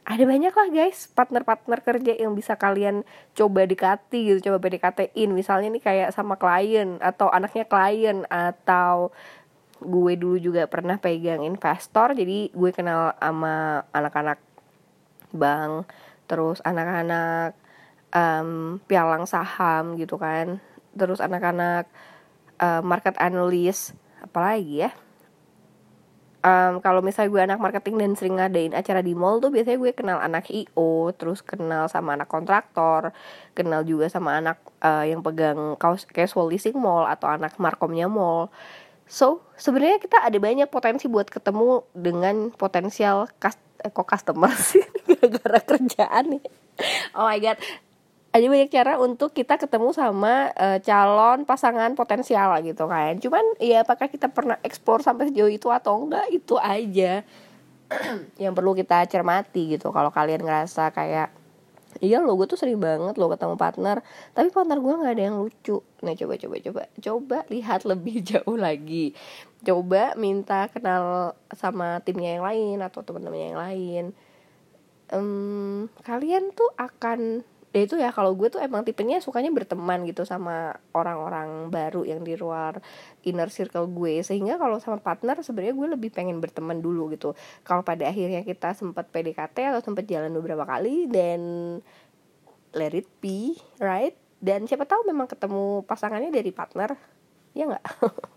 ada 0.06 0.22
banyak 0.22 0.54
lah 0.54 0.70
guys 0.70 1.10
partner-partner 1.18 1.82
kerja 1.82 2.14
yang 2.14 2.38
bisa 2.38 2.54
kalian 2.54 3.02
coba 3.34 3.66
dekati 3.66 4.30
gitu 4.30 4.54
coba 4.54 4.62
PDKT-in 4.62 5.34
misalnya 5.34 5.74
nih 5.74 5.82
kayak 5.82 6.10
sama 6.14 6.38
klien 6.38 7.02
atau 7.02 7.34
anaknya 7.34 7.66
klien 7.66 8.22
atau 8.30 9.10
gue 9.82 10.14
dulu 10.14 10.38
juga 10.38 10.70
pernah 10.70 11.02
pegang 11.02 11.42
investor 11.42 12.14
jadi 12.14 12.54
gue 12.54 12.72
kenal 12.72 13.18
sama 13.18 13.82
anak-anak 13.98 14.38
bank 15.34 15.90
terus 16.30 16.62
anak-anak 16.62 17.58
um, 18.14 18.78
pialang 18.86 19.26
saham 19.26 19.98
gitu 19.98 20.22
kan 20.22 20.62
terus 20.96 21.20
anak-anak 21.20 21.86
uh, 22.60 22.82
market 22.82 23.16
analyst 23.20 23.94
apalagi 24.24 24.88
ya? 24.88 24.92
Um, 26.46 26.78
kalau 26.78 27.02
misalnya 27.02 27.34
gue 27.34 27.42
anak 27.42 27.58
marketing 27.58 27.98
dan 27.98 28.14
sering 28.14 28.38
ngadain 28.38 28.78
acara 28.78 29.02
di 29.02 29.18
mall 29.18 29.42
tuh 29.42 29.50
biasanya 29.50 29.82
gue 29.82 29.92
kenal 29.98 30.22
anak 30.22 30.46
IO 30.54 31.10
terus 31.18 31.42
kenal 31.42 31.90
sama 31.90 32.14
anak 32.14 32.30
kontraktor 32.30 33.10
kenal 33.58 33.82
juga 33.82 34.14
sama 34.14 34.38
anak 34.38 34.62
uh, 34.78 35.02
yang 35.02 35.26
pegang 35.26 35.74
casual 36.14 36.46
leasing 36.46 36.78
mall 36.78 37.10
atau 37.10 37.34
anak 37.34 37.58
markomnya 37.58 38.06
mall. 38.06 38.54
So 39.10 39.42
sebenarnya 39.58 39.98
kita 39.98 40.22
ada 40.22 40.38
banyak 40.38 40.70
potensi 40.70 41.10
buat 41.10 41.34
ketemu 41.34 41.82
dengan 41.98 42.54
potensial 42.54 43.26
eh, 43.26 43.90
kok 43.90 44.06
customer 44.06 44.54
sih 44.70 44.86
gara-gara 45.10 45.66
kerjaan 45.66 46.38
nih. 46.38 46.46
Oh 47.18 47.26
my 47.26 47.42
god 47.42 47.58
ada 48.36 48.52
banyak 48.52 48.68
cara 48.68 49.00
untuk 49.00 49.32
kita 49.32 49.56
ketemu 49.56 49.96
sama 49.96 50.52
uh, 50.60 50.76
calon 50.84 51.48
pasangan 51.48 51.96
potensial 51.96 52.52
gitu 52.68 52.84
kan. 52.84 53.16
Cuman 53.16 53.56
ya 53.64 53.88
apakah 53.88 54.12
kita 54.12 54.28
pernah 54.28 54.60
explore 54.60 55.00
sampai 55.00 55.32
sejauh 55.32 55.48
itu 55.48 55.72
atau 55.72 56.04
enggak 56.04 56.28
itu 56.28 56.60
aja. 56.60 57.24
Yang 58.44 58.54
perlu 58.60 58.76
kita 58.76 59.08
cermati 59.08 59.80
gitu. 59.80 59.88
Kalau 59.96 60.12
kalian 60.12 60.44
ngerasa 60.44 60.92
kayak 60.92 61.32
iya 62.04 62.20
lo 62.20 62.36
gue 62.36 62.44
tuh 62.44 62.60
sering 62.60 62.76
banget 62.76 63.16
lo 63.16 63.32
ketemu 63.32 63.56
partner 63.56 64.04
tapi 64.36 64.52
partner 64.52 64.84
gue 64.84 64.94
nggak 65.00 65.16
ada 65.16 65.24
yang 65.32 65.40
lucu. 65.40 65.80
Nah 66.04 66.12
coba 66.12 66.36
coba 66.36 66.56
coba. 66.60 66.84
Coba 67.00 67.38
lihat 67.48 67.80
lebih 67.96 68.20
jauh 68.20 68.60
lagi. 68.60 69.16
Coba 69.64 70.12
minta 70.20 70.68
kenal 70.76 71.40
sama 71.56 72.04
timnya 72.04 72.36
yang 72.36 72.44
lain 72.44 72.78
atau 72.84 73.00
teman-temannya 73.00 73.48
yang 73.56 73.62
lain. 73.64 74.06
Um, 75.08 75.88
kalian 76.04 76.52
tuh 76.52 76.68
akan 76.76 77.48
ya 77.76 77.84
itu 77.84 78.00
ya 78.00 78.16
kalau 78.16 78.32
gue 78.40 78.48
tuh 78.48 78.64
emang 78.64 78.88
tipenya 78.88 79.20
sukanya 79.20 79.52
berteman 79.52 80.08
gitu 80.08 80.24
sama 80.24 80.80
orang-orang 80.96 81.68
baru 81.68 82.08
yang 82.08 82.24
di 82.24 82.40
luar 82.40 82.80
inner 83.28 83.52
circle 83.52 83.92
gue. 83.92 84.24
Sehingga 84.24 84.56
kalau 84.56 84.80
sama 84.80 85.04
partner 85.04 85.44
sebenarnya 85.44 85.76
gue 85.76 85.88
lebih 86.00 86.10
pengen 86.16 86.40
berteman 86.40 86.80
dulu 86.80 87.12
gitu. 87.12 87.36
Kalau 87.68 87.84
pada 87.84 88.08
akhirnya 88.08 88.48
kita 88.48 88.72
sempat 88.80 89.12
PDKT 89.12 89.76
atau 89.76 89.84
sempat 89.84 90.08
jalan 90.08 90.32
beberapa 90.32 90.64
kali 90.64 91.12
dan 91.12 91.42
let 92.72 92.96
it 92.96 93.12
be 93.20 93.60
right? 93.84 94.16
Dan 94.40 94.72
siapa 94.72 94.88
tahu 94.88 95.04
memang 95.04 95.28
ketemu 95.28 95.84
pasangannya 95.84 96.32
dari 96.32 96.56
partner 96.56 96.96
ya 97.52 97.68
nggak? 97.68 97.86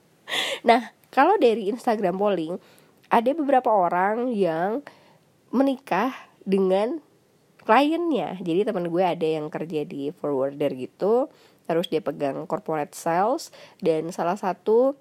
Nah 0.69 0.93
kalau 1.09 1.41
dari 1.41 1.73
Instagram 1.73 2.21
polling 2.21 2.61
ada 3.09 3.33
beberapa 3.33 3.73
orang 3.73 4.29
yang 4.29 4.85
menikah 5.49 6.13
dengan 6.45 7.01
kliennya. 7.69 8.41
Jadi 8.41 8.65
teman 8.65 8.89
gue 8.89 9.05
ada 9.05 9.29
yang 9.29 9.53
kerja 9.53 9.85
di 9.85 10.09
forwarder 10.09 10.73
gitu. 10.73 11.29
Terus 11.69 11.93
dia 11.93 12.01
pegang 12.01 12.49
corporate 12.49 12.97
sales. 12.97 13.53
Dan 13.77 14.09
salah 14.09 14.41
satu 14.41 14.97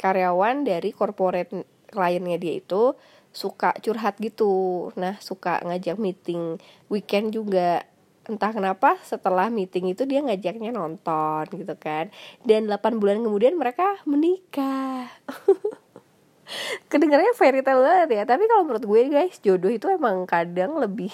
karyawan 0.00 0.64
dari 0.64 0.96
corporate 0.96 1.52
kliennya 1.92 2.40
dia 2.40 2.56
itu 2.56 2.96
suka 3.36 3.76
curhat 3.84 4.16
gitu. 4.16 4.88
Nah 4.96 5.20
suka 5.20 5.60
ngajak 5.60 6.00
meeting 6.00 6.56
weekend 6.88 7.36
juga. 7.36 7.84
Entah 8.24 8.56
kenapa 8.56 8.96
setelah 9.04 9.52
meeting 9.52 9.92
itu 9.92 10.08
dia 10.08 10.24
ngajaknya 10.24 10.72
nonton 10.72 11.44
gitu 11.52 11.76
kan. 11.76 12.08
Dan 12.48 12.64
8 12.64 12.96
bulan 12.96 13.20
kemudian 13.20 13.60
mereka 13.60 14.00
menikah. 14.08 15.12
Kedengarannya 16.88 17.36
fairy 17.36 17.60
tale 17.60 17.84
banget 17.84 18.08
ya. 18.16 18.24
Tapi 18.24 18.48
kalau 18.48 18.64
menurut 18.64 18.88
gue 18.88 19.00
guys 19.12 19.36
jodoh 19.44 19.68
itu 19.68 19.92
emang 19.92 20.24
kadang 20.24 20.80
lebih 20.80 21.12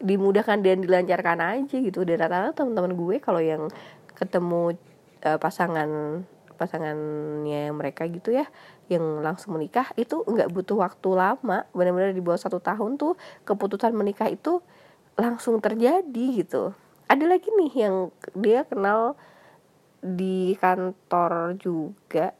dimudahkan 0.00 0.64
dan 0.64 0.80
dilancarkan 0.80 1.38
aja 1.38 1.76
gitu. 1.76 2.02
Dan 2.02 2.20
rata-rata 2.24 2.64
teman-teman 2.64 2.96
gue 2.96 3.16
kalau 3.20 3.38
yang 3.38 3.68
ketemu 4.16 4.76
uh, 5.24 5.38
pasangan 5.40 6.22
pasangannya 6.60 7.72
mereka 7.72 8.04
gitu 8.04 8.36
ya 8.36 8.44
yang 8.92 9.24
langsung 9.24 9.56
menikah 9.56 9.88
itu 9.96 10.20
nggak 10.24 10.52
butuh 10.52 10.80
waktu 10.80 11.08
lama. 11.14 11.64
Benar-benar 11.72 12.12
di 12.12 12.20
bawah 12.20 12.40
satu 12.40 12.60
tahun 12.60 13.00
tuh 13.00 13.16
keputusan 13.48 13.96
menikah 13.96 14.28
itu 14.28 14.60
langsung 15.16 15.60
terjadi 15.60 16.26
gitu. 16.44 16.76
Ada 17.08 17.24
lagi 17.24 17.48
nih 17.48 17.72
yang 17.88 17.94
dia 18.36 18.64
kenal 18.68 19.16
di 20.00 20.56
kantor 20.56 21.60
juga. 21.60 22.32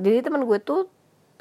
Jadi 0.00 0.24
teman 0.24 0.48
gue 0.48 0.58
tuh 0.60 0.88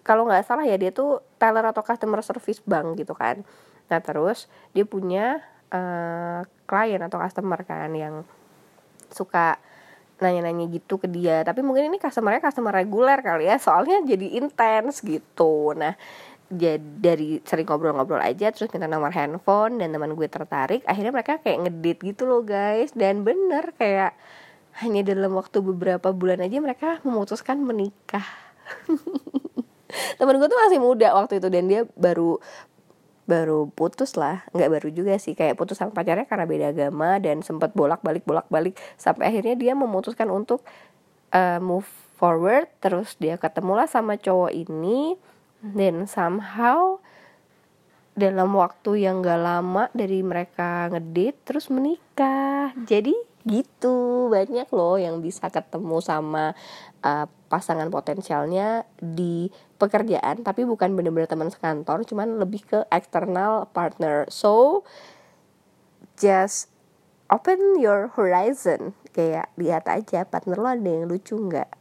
kalau 0.03 0.27
nggak 0.27 0.47
salah 0.47 0.65
ya 0.67 0.75
dia 0.79 0.91
tuh 0.91 1.23
teller 1.39 1.63
atau 1.67 1.83
customer 1.83 2.19
service 2.23 2.63
bank 2.63 2.97
gitu 2.99 3.13
kan 3.13 3.43
Nah 3.89 3.99
terus 3.99 4.47
dia 4.71 4.85
punya 4.85 5.41
uh, 5.73 6.41
atau 6.69 7.17
customer 7.17 7.59
kan 7.65 7.89
yang 7.97 8.21
suka 9.09 9.57
nanya-nanya 10.21 10.69
gitu 10.69 11.01
ke 11.01 11.07
dia. 11.09 11.41
Tapi 11.41 11.65
mungkin 11.65 11.89
ini 11.89 11.97
customernya 11.97 12.43
customer 12.43 12.75
reguler 12.75 13.19
kali 13.23 13.49
ya 13.49 13.57
soalnya 13.57 14.03
jadi 14.05 14.37
intens 14.37 15.01
gitu. 15.01 15.73
Nah 15.73 15.95
jadi 16.49 16.81
dari 16.81 17.37
sering 17.45 17.69
ngobrol-ngobrol 17.69 18.21
aja 18.25 18.49
terus 18.49 18.73
minta 18.73 18.89
nomor 18.89 19.13
handphone 19.13 19.77
dan 19.77 19.93
teman 19.93 20.17
gue 20.17 20.25
tertarik 20.25 20.81
akhirnya 20.89 21.13
mereka 21.13 21.37
kayak 21.41 21.69
ngedit 21.69 21.97
gitu 22.03 22.29
loh 22.29 22.45
guys. 22.45 22.93
Dan 22.93 23.25
bener 23.25 23.73
kayak 23.79 24.13
hanya 24.83 25.01
dalam 25.03 25.33
waktu 25.35 25.59
beberapa 25.59 26.13
bulan 26.13 26.39
aja 26.45 26.61
mereka 26.61 27.01
memutuskan 27.01 27.59
menikah. 27.63 28.25
Temen 30.21 30.37
gue 30.37 30.47
tuh 30.47 30.59
masih 30.69 30.77
muda 30.77 31.17
waktu 31.17 31.41
itu 31.41 31.49
dan 31.49 31.65
dia 31.65 31.81
baru 31.97 32.37
baru 33.29 33.69
putus 33.69 34.17
lah. 34.17 34.41
Nggak 34.57 34.69
baru 34.73 34.89
juga 34.89 35.13
sih. 35.21 35.37
Kayak 35.37 35.61
putus 35.61 35.77
sama 35.77 35.93
pacarnya 35.93 36.25
karena 36.25 36.49
beda 36.49 36.73
agama 36.73 37.21
dan 37.21 37.45
sempat 37.45 37.77
bolak 37.77 38.01
balik 38.01 38.25
bolak 38.25 38.49
balik 38.49 38.73
sampai 38.97 39.29
akhirnya 39.29 39.53
dia 39.53 39.73
memutuskan 39.77 40.33
untuk 40.33 40.65
uh, 41.29 41.61
move 41.61 41.85
forward. 42.17 42.65
Terus 42.81 43.13
dia 43.21 43.37
ketemulah 43.37 43.85
sama 43.85 44.17
cowok 44.17 44.49
ini. 44.49 45.13
Dan 45.59 46.07
somehow 46.07 47.03
dalam 48.15 48.51
waktu 48.55 49.07
yang 49.07 49.19
gak 49.19 49.39
lama 49.39 49.91
dari 49.91 50.23
mereka 50.23 50.87
ngedit 50.87 51.35
terus 51.43 51.67
menikah. 51.67 52.71
Jadi 52.87 53.15
gitu. 53.49 54.29
Banyak 54.29 54.69
loh 54.69 55.01
yang 55.01 55.19
bisa 55.25 55.49
ketemu 55.49 55.97
sama 55.99 56.53
uh, 57.01 57.25
pasangan 57.49 57.89
potensialnya 57.89 58.85
di 59.01 59.49
pekerjaan 59.81 60.45
tapi 60.45 60.63
bukan 60.69 60.93
bener-bener 60.93 61.25
teman 61.25 61.49
sekantor 61.49 62.05
cuman 62.05 62.37
lebih 62.37 62.61
ke 62.63 62.79
external 62.93 63.65
partner. 63.73 64.29
So 64.29 64.85
just 66.21 66.69
open 67.33 67.81
your 67.81 68.13
horizon. 68.13 68.93
Kayak 69.09 69.49
lihat 69.57 69.89
aja 69.89 70.29
partner 70.29 70.61
lo 70.61 70.69
ada 70.69 70.85
yang 70.85 71.09
lucu 71.09 71.33
nggak. 71.33 71.73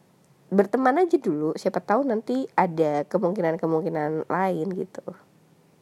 Berteman 0.49 1.05
aja 1.05 1.21
dulu 1.21 1.53
siapa 1.61 1.85
tahu 1.85 2.09
nanti 2.09 2.49
ada 2.57 3.05
kemungkinan-kemungkinan 3.05 4.33
lain 4.33 4.67
gitu. 4.73 5.05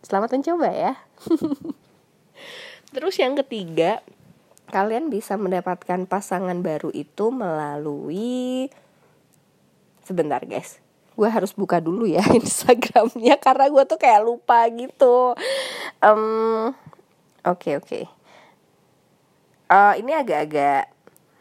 Selamat 0.02 0.34
mencoba 0.34 0.70
ya. 0.74 0.92
Terus 2.94 3.14
yang 3.22 3.38
ketiga 3.38 4.02
kalian 4.70 5.08
bisa 5.08 5.38
mendapatkan 5.38 6.06
pasangan 6.10 6.58
baru 6.62 6.90
itu 6.90 7.30
melalui 7.30 8.70
sebentar 10.02 10.42
guys. 10.46 10.78
Gue 11.16 11.26
harus 11.32 11.54
buka 11.56 11.82
dulu 11.82 12.06
ya 12.06 12.22
Instagramnya 12.42 13.38
karena 13.42 13.66
gue 13.70 13.84
tuh 13.86 13.98
kayak 13.98 14.22
lupa 14.22 14.66
gitu. 14.70 15.34
Um, 16.02 16.70
oke 17.42 17.58
okay, 17.58 17.74
oke. 17.78 17.86
Okay. 17.86 18.04
uh, 19.70 19.94
ini 19.98 20.12
agak-agak 20.14 20.90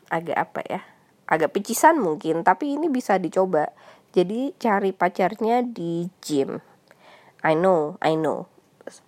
agak 0.10 0.38
apa 0.38 0.62
ya? 0.66 0.82
Agak 1.26 1.54
picisan 1.54 1.98
mungkin 2.02 2.46
tapi 2.46 2.78
ini 2.78 2.90
bisa 2.90 3.18
dicoba. 3.18 3.74
Jadi 4.16 4.56
cari 4.56 4.96
pacarnya 4.96 5.60
di 5.60 6.08
gym. 6.24 6.64
I 7.44 7.54
know 7.54 8.00
I 8.00 8.16
know. 8.16 8.48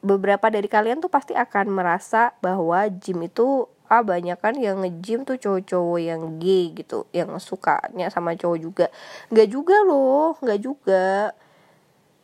Beberapa 0.01 0.49
dari 0.49 0.67
kalian 0.67 0.99
tuh 0.99 1.07
pasti 1.07 1.37
akan 1.37 1.69
merasa 1.69 2.33
bahwa 2.41 2.81
gym 2.89 3.23
itu 3.23 3.69
ah 3.87 4.03
banyak 4.03 4.35
kan 4.39 4.55
yang 4.59 4.83
nge-gym 4.83 5.23
tuh 5.23 5.39
cowok-cowok 5.39 5.99
yang 5.99 6.21
gay 6.39 6.75
gitu 6.75 7.07
yang 7.15 7.31
sukanya 7.39 8.11
sama 8.11 8.35
cowok 8.35 8.59
juga. 8.59 8.85
Nggak 9.31 9.47
juga 9.51 9.75
loh 9.87 10.35
nggak 10.43 10.59
juga. 10.59 11.31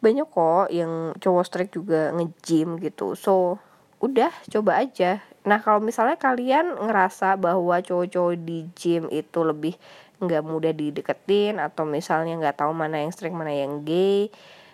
Banyak 0.03 0.27
kok 0.27 0.67
yang 0.75 1.15
cowok 1.17 1.43
straight 1.47 1.71
juga 1.71 2.11
nge-gym 2.11 2.79
gitu. 2.83 3.15
So 3.15 3.59
udah 4.03 4.31
coba 4.51 4.83
aja. 4.83 5.23
Nah 5.47 5.63
kalau 5.63 5.79
misalnya 5.79 6.19
kalian 6.19 6.75
ngerasa 6.75 7.39
bahwa 7.39 7.79
cowok-cowok 7.79 8.35
di 8.43 8.67
gym 8.75 9.07
itu 9.11 9.39
lebih 9.43 9.75
nggak 10.23 10.43
mudah 10.43 10.71
dideketin 10.71 11.59
atau 11.59 11.83
misalnya 11.83 12.39
nggak 12.39 12.63
tahu 12.63 12.71
mana 12.71 13.03
yang 13.03 13.11
straight 13.11 13.35
mana 13.35 13.51
yang 13.51 13.83
gay 13.83 14.31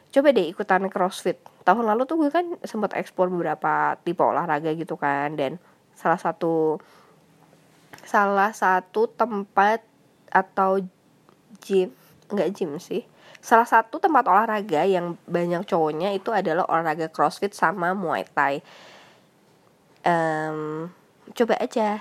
coba 0.10 0.34
deh 0.34 0.50
ikutan 0.50 0.90
crossfit. 0.90 1.38
Tahun 1.66 1.86
lalu 1.86 2.10
tuh 2.10 2.18
gue 2.18 2.30
kan 2.34 2.58
sempat 2.66 2.98
explore 2.98 3.30
beberapa 3.30 3.94
tipe 4.02 4.26
olahraga 4.26 4.74
gitu 4.74 4.98
kan 4.98 5.38
dan 5.38 5.62
salah 6.00 6.16
satu 6.16 6.80
salah 8.08 8.56
satu 8.56 9.12
tempat 9.12 9.84
atau 10.32 10.80
gym 11.60 11.92
nggak 12.32 12.50
gym 12.56 12.80
sih. 12.80 13.04
Salah 13.44 13.68
satu 13.68 14.00
tempat 14.00 14.24
olahraga 14.28 14.88
yang 14.88 15.20
banyak 15.28 15.68
cowoknya 15.68 16.16
itu 16.16 16.32
adalah 16.32 16.64
olahraga 16.72 17.12
crossfit 17.12 17.52
sama 17.52 17.92
muay 17.92 18.24
thai. 18.24 18.64
Um, 20.08 20.88
coba 21.36 21.60
aja 21.60 22.00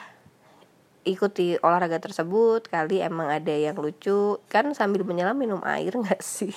ikuti 1.02 1.56
olahraga 1.64 1.98
tersebut 1.98 2.70
kali 2.70 3.02
emang 3.02 3.32
ada 3.32 3.54
yang 3.54 3.74
lucu. 3.74 4.38
Kan 4.46 4.70
sambil 4.78 5.02
menyelam 5.02 5.34
minum 5.34 5.58
air 5.66 5.90
nggak 6.02 6.22
sih? 6.22 6.54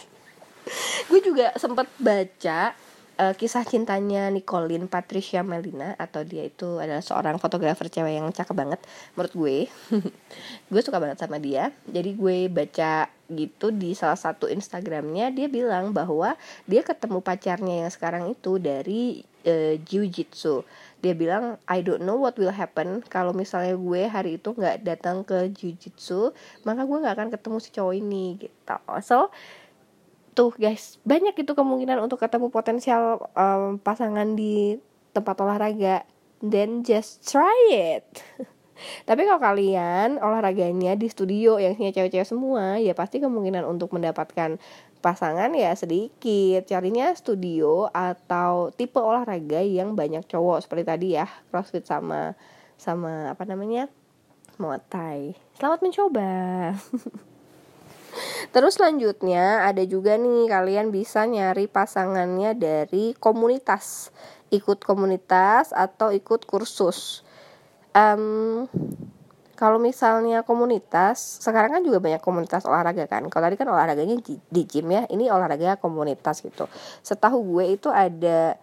Gue 1.10 1.24
juga 1.26 1.56
sempat 1.58 1.90
baca 1.98 2.78
uh, 3.22 3.34
kisah 3.38 3.62
cintanya 3.62 4.34
Nicolin 4.34 4.90
Patricia 4.90 5.46
Melina 5.46 5.94
atau 6.02 6.26
dia 6.26 6.50
itu 6.50 6.82
adalah 6.82 7.06
seorang 7.06 7.38
fotografer 7.38 7.86
cewek 7.86 8.18
yang 8.18 8.28
cakep 8.34 8.56
banget 8.58 8.82
menurut 9.14 9.34
gue. 9.38 9.58
Gue 10.72 10.82
suka 10.82 10.98
banget 10.98 11.22
sama 11.22 11.38
dia. 11.38 11.70
Jadi 11.86 12.18
gue 12.18 12.50
baca 12.50 13.06
gitu 13.32 13.72
di 13.72 13.96
salah 13.96 14.20
satu 14.20 14.52
Instagramnya 14.52 15.32
dia 15.32 15.48
bilang 15.48 15.96
bahwa 15.96 16.36
dia 16.68 16.84
ketemu 16.84 17.24
pacarnya 17.24 17.88
yang 17.88 17.92
sekarang 17.94 18.28
itu 18.34 18.60
dari 18.60 19.24
uh, 19.46 19.78
jiu-jitsu. 19.78 20.66
Dia 21.02 21.14
bilang 21.16 21.58
I 21.66 21.82
don't 21.86 22.04
know 22.04 22.20
what 22.20 22.36
will 22.36 22.54
happen 22.54 23.06
kalau 23.08 23.32
misalnya 23.32 23.78
gue 23.78 24.02
hari 24.10 24.36
itu 24.42 24.52
nggak 24.52 24.84
datang 24.84 25.24
ke 25.24 25.48
jiu-jitsu 25.54 26.36
maka 26.68 26.84
gue 26.84 26.98
nggak 26.98 27.16
akan 27.16 27.30
ketemu 27.32 27.58
si 27.62 27.70
cowok 27.72 27.96
ini 27.96 28.26
gitu. 28.42 28.76
So 29.06 29.32
tuh 30.34 30.56
guys. 30.56 30.98
Banyak 31.04 31.36
itu 31.36 31.52
kemungkinan 31.52 32.00
untuk 32.00 32.20
ketemu 32.20 32.48
potensial 32.50 33.32
um, 33.36 33.80
pasangan 33.80 34.36
di 34.36 34.80
tempat 35.12 35.36
olahraga. 35.44 36.08
Then 36.42 36.82
just 36.82 37.28
try 37.28 37.56
it. 37.70 38.08
Tapi 39.08 39.30
kalau 39.30 39.38
kalian 39.38 40.18
olahraganya 40.18 40.98
di 40.98 41.06
studio 41.06 41.62
yang 41.62 41.78
isinya 41.78 41.94
cewek-cewek 41.94 42.26
semua 42.26 42.82
ya 42.82 42.98
pasti 42.98 43.22
kemungkinan 43.22 43.62
untuk 43.62 43.94
mendapatkan 43.94 44.58
pasangan 45.06 45.54
ya 45.54 45.74
sedikit. 45.78 46.66
Carinya 46.66 47.14
studio 47.14 47.90
atau 47.94 48.74
tipe 48.74 48.98
olahraga 48.98 49.62
yang 49.62 49.94
banyak 49.94 50.26
cowok. 50.26 50.66
Seperti 50.66 50.84
tadi 50.86 51.08
ya 51.14 51.30
crossfit 51.54 51.86
sama 51.86 52.34
sama 52.82 53.30
apa 53.30 53.46
namanya? 53.46 53.86
Muay 54.58 54.82
thai. 54.90 55.38
Selamat 55.58 55.80
mencoba 55.86 56.30
Terus 58.52 58.78
selanjutnya 58.78 59.66
ada 59.68 59.84
juga 59.88 60.16
nih 60.20 60.48
kalian 60.52 60.92
bisa 60.92 61.24
nyari 61.24 61.68
pasangannya 61.72 62.56
dari 62.56 63.16
komunitas, 63.18 64.12
ikut 64.52 64.84
komunitas 64.84 65.72
atau 65.72 66.12
ikut 66.12 66.44
kursus. 66.46 67.24
Um, 67.92 68.68
kalau 69.62 69.78
misalnya 69.78 70.42
komunitas, 70.42 71.38
sekarang 71.38 71.78
kan 71.78 71.84
juga 71.86 72.02
banyak 72.02 72.18
komunitas 72.26 72.66
olahraga 72.66 73.06
kan. 73.06 73.30
Kalau 73.30 73.46
tadi 73.46 73.62
kan 73.62 73.70
olahraganya 73.70 74.18
di 74.26 74.62
gym 74.66 74.90
ya, 74.90 75.06
ini 75.14 75.30
olahraga 75.30 75.78
komunitas 75.78 76.42
gitu. 76.42 76.66
Setahu 77.06 77.46
gue 77.46 77.78
itu 77.78 77.94
ada 77.94 78.58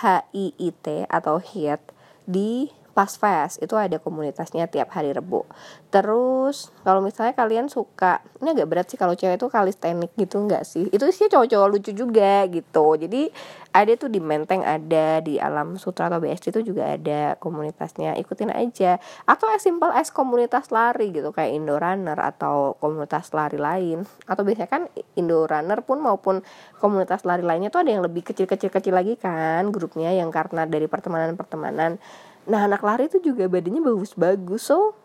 HIIT 0.00 1.04
atau 1.12 1.36
HIIT 1.36 1.82
di 2.24 2.72
Pas 2.98 3.14
Fest 3.14 3.62
itu 3.62 3.78
ada 3.78 4.02
komunitasnya 4.02 4.66
tiap 4.66 4.90
hari 4.90 5.14
Rebo. 5.14 5.46
Terus 5.94 6.74
kalau 6.82 6.98
misalnya 6.98 7.30
kalian 7.30 7.70
suka, 7.70 8.18
ini 8.42 8.50
agak 8.50 8.66
berat 8.66 8.86
sih 8.90 8.98
kalau 8.98 9.14
cewek 9.14 9.38
itu 9.38 9.46
kalistenik 9.46 10.10
gitu 10.18 10.42
enggak 10.42 10.66
sih? 10.66 10.90
Itu 10.90 11.06
sih 11.14 11.30
cowok-cowok 11.30 11.68
lucu 11.70 11.94
juga 11.94 12.42
gitu. 12.50 12.98
Jadi 12.98 13.30
ada 13.70 13.94
tuh 13.94 14.10
di 14.10 14.18
Menteng 14.18 14.66
ada 14.66 15.22
di 15.22 15.38
Alam 15.38 15.78
Sutra 15.78 16.10
atau 16.10 16.18
BSD 16.18 16.50
itu 16.50 16.74
juga 16.74 16.98
ada 16.98 17.38
komunitasnya. 17.38 18.18
Ikutin 18.18 18.50
aja. 18.50 18.98
Atau 19.30 19.46
as 19.46 19.62
simple 19.62 19.94
as 19.94 20.10
komunitas 20.10 20.74
lari 20.74 21.14
gitu 21.14 21.30
kayak 21.30 21.54
Indo 21.54 21.78
Runner 21.78 22.18
atau 22.18 22.74
komunitas 22.82 23.30
lari 23.30 23.62
lain. 23.62 24.10
Atau 24.26 24.42
biasanya 24.42 24.66
kan 24.66 24.82
Indo 25.14 25.46
Runner 25.46 25.78
pun 25.86 26.02
maupun 26.02 26.42
komunitas 26.82 27.22
lari 27.22 27.46
lainnya 27.46 27.70
tuh 27.70 27.86
ada 27.86 27.94
yang 27.94 28.02
lebih 28.02 28.26
kecil-kecil 28.26 28.74
kecil 28.74 28.90
lagi 28.98 29.14
kan 29.14 29.70
grupnya 29.70 30.10
yang 30.10 30.34
karena 30.34 30.66
dari 30.66 30.90
pertemanan-pertemanan 30.90 32.02
Nah 32.48 32.64
anak 32.64 32.80
lari 32.80 33.12
itu 33.12 33.20
juga 33.20 33.44
badannya 33.46 33.84
bagus-bagus. 33.84 34.72
So 34.72 34.96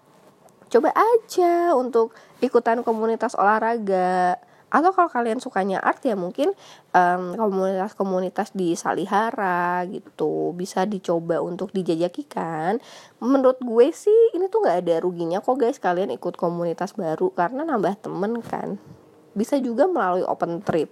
coba 0.71 0.89
aja 0.95 1.75
untuk 1.75 2.15
ikutan 2.39 2.81
komunitas 2.81 3.35
olahraga. 3.35 4.39
Atau 4.73 4.89
kalau 4.89 5.05
kalian 5.05 5.37
sukanya 5.37 5.77
art 5.77 6.01
ya 6.01 6.17
mungkin 6.17 6.49
komunitas 6.89 7.93
komunitas-komunitas 7.93 8.47
di 8.57 8.73
Salihara 8.73 9.85
gitu 9.85 10.49
bisa 10.57 10.89
dicoba 10.89 11.45
untuk 11.45 11.69
dijajakikan. 11.69 12.81
Menurut 13.21 13.61
gue 13.61 13.93
sih 13.93 14.33
ini 14.33 14.49
tuh 14.49 14.65
nggak 14.65 14.77
ada 14.81 14.95
ruginya 15.05 15.45
kok 15.45 15.61
guys 15.61 15.77
kalian 15.77 16.09
ikut 16.17 16.33
komunitas 16.41 16.97
baru 16.97 17.29
karena 17.37 17.61
nambah 17.69 18.01
temen 18.01 18.41
kan. 18.41 18.81
Bisa 19.37 19.61
juga 19.61 19.85
melalui 19.85 20.25
open 20.25 20.65
trip. 20.65 20.89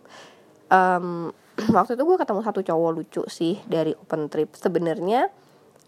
Um, 0.69 1.33
waktu 1.75 1.97
itu 1.97 2.05
gue 2.05 2.17
ketemu 2.21 2.41
satu 2.45 2.61
cowok 2.61 2.91
lucu 2.93 3.23
sih 3.33 3.57
dari 3.65 3.97
open 3.97 4.29
trip. 4.29 4.53
Sebenarnya 4.53 5.25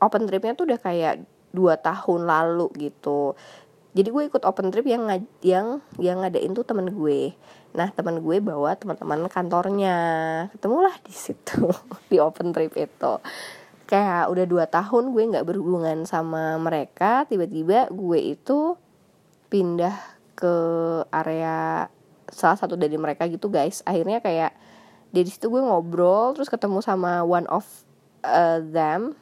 open 0.03 0.27
tripnya 0.27 0.53
tuh 0.53 0.67
udah 0.67 0.79
kayak 0.79 1.23
dua 1.55 1.79
tahun 1.79 2.27
lalu 2.27 2.67
gitu. 2.89 3.37
Jadi 3.93 4.09
gue 4.09 4.23
ikut 4.25 4.41
open 4.41 4.73
trip 4.73 4.89
yang 4.89 5.05
yang 5.45 5.79
yang 6.01 6.25
ngadain 6.25 6.51
tuh 6.57 6.65
temen 6.65 6.89
gue. 6.89 7.37
Nah 7.77 7.93
temen 7.93 8.25
gue 8.25 8.41
bawa 8.41 8.73
teman-teman 8.73 9.29
kantornya. 9.29 9.97
Ketemulah 10.57 10.97
di 11.05 11.13
situ 11.13 11.69
di 12.11 12.17
open 12.17 12.51
trip 12.51 12.73
itu. 12.73 13.13
Kayak 13.85 14.33
udah 14.33 14.45
dua 14.49 14.65
tahun 14.65 15.13
gue 15.13 15.23
nggak 15.37 15.45
berhubungan 15.45 16.09
sama 16.09 16.57
mereka 16.57 17.29
tiba-tiba 17.29 17.93
gue 17.93 18.19
itu 18.33 18.73
pindah 19.53 19.93
ke 20.33 20.55
area 21.13 21.85
salah 22.33 22.57
satu 22.57 22.73
dari 22.73 22.97
mereka 22.97 23.29
gitu 23.29 23.53
guys. 23.53 23.85
Akhirnya 23.85 24.25
kayak 24.25 24.57
dari 25.13 25.29
situ 25.29 25.53
gue 25.53 25.61
ngobrol 25.61 26.33
terus 26.33 26.49
ketemu 26.49 26.81
sama 26.81 27.21
one 27.21 27.45
of 27.45 27.69
uh, 28.25 28.57
them 28.57 29.13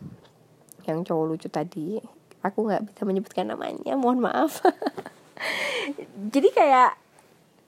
yang 0.87 1.05
cowok 1.05 1.25
lucu 1.29 1.47
tadi 1.51 2.01
aku 2.41 2.65
nggak 2.65 2.81
bisa 2.89 3.01
menyebutkan 3.05 3.45
namanya 3.49 3.93
mohon 3.97 4.21
maaf. 4.21 4.61
Jadi 6.33 6.49
kayak 6.53 6.97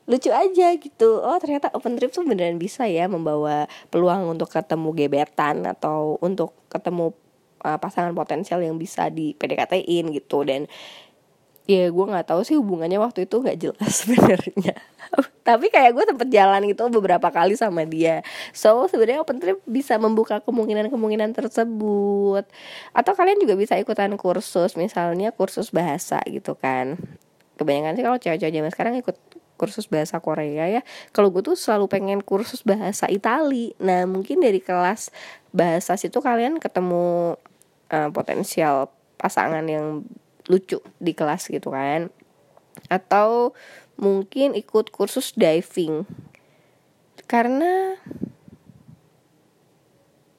lucu 0.10 0.30
aja 0.34 0.68
gitu. 0.76 1.22
Oh 1.24 1.38
ternyata 1.40 1.72
open 1.72 1.96
trip 1.96 2.12
tuh 2.12 2.28
beneran 2.28 2.60
bisa 2.60 2.84
ya 2.90 3.08
membawa 3.08 3.70
peluang 3.88 4.28
untuk 4.28 4.52
ketemu 4.52 4.90
gebetan 4.92 5.64
atau 5.64 6.20
untuk 6.20 6.52
ketemu 6.68 7.16
uh, 7.64 7.80
pasangan 7.80 8.12
potensial 8.12 8.60
yang 8.60 8.76
bisa 8.76 9.08
di 9.08 9.32
PDKT-in 9.38 10.12
gitu. 10.12 10.44
Dan 10.44 10.68
ya 11.64 11.88
gue 11.88 12.06
nggak 12.06 12.28
tahu 12.28 12.44
sih 12.44 12.60
hubungannya 12.60 13.00
waktu 13.00 13.24
itu 13.24 13.40
nggak 13.40 13.58
jelas 13.60 13.92
sebenarnya. 14.04 14.76
Tapi 15.44 15.68
kayak 15.68 15.92
gue 15.94 16.04
sempet 16.08 16.30
jalan 16.32 16.64
gitu 16.66 16.88
beberapa 16.88 17.28
kali 17.30 17.60
sama 17.60 17.84
dia. 17.84 18.24
So 18.56 18.88
sebenarnya 18.88 19.24
open 19.24 19.44
trip 19.44 19.60
bisa 19.68 20.00
membuka 20.00 20.40
kemungkinan 20.42 20.88
kemungkinan 20.88 21.36
tersebut. 21.36 22.48
Atau 22.96 23.14
kalian 23.14 23.44
juga 23.44 23.60
bisa 23.60 23.76
ikutan 23.76 24.16
kursus 24.16 24.80
misalnya 24.80 25.36
kursus 25.36 25.70
bahasa 25.76 26.24
gitu 26.28 26.56
kan. 26.56 26.96
Kebanyakan 27.60 27.94
sih 28.00 28.04
kalau 28.04 28.18
cewek-cewek 28.18 28.54
zaman 28.56 28.72
sekarang 28.72 28.94
ikut 29.00 29.16
kursus 29.60 29.86
bahasa 29.88 30.18
Korea 30.24 30.68
ya. 30.68 30.82
Kalau 31.12 31.30
gue 31.30 31.44
tuh 31.46 31.56
selalu 31.60 31.92
pengen 31.92 32.20
kursus 32.24 32.66
bahasa 32.66 33.06
Itali. 33.08 33.78
Nah 33.84 34.08
mungkin 34.10 34.42
dari 34.42 34.64
kelas 34.64 35.14
bahasa 35.54 35.94
situ 36.00 36.18
kalian 36.24 36.58
ketemu 36.58 37.38
uh, 37.94 38.10
potensial 38.10 38.90
pasangan 39.22 39.64
yang 39.70 40.04
lucu 40.48 40.80
di 41.00 41.12
kelas 41.16 41.48
gitu 41.52 41.72
kan. 41.72 42.12
Atau 42.90 43.54
mungkin 44.00 44.58
ikut 44.58 44.90
kursus 44.90 45.32
diving. 45.38 46.04
Karena 47.30 47.98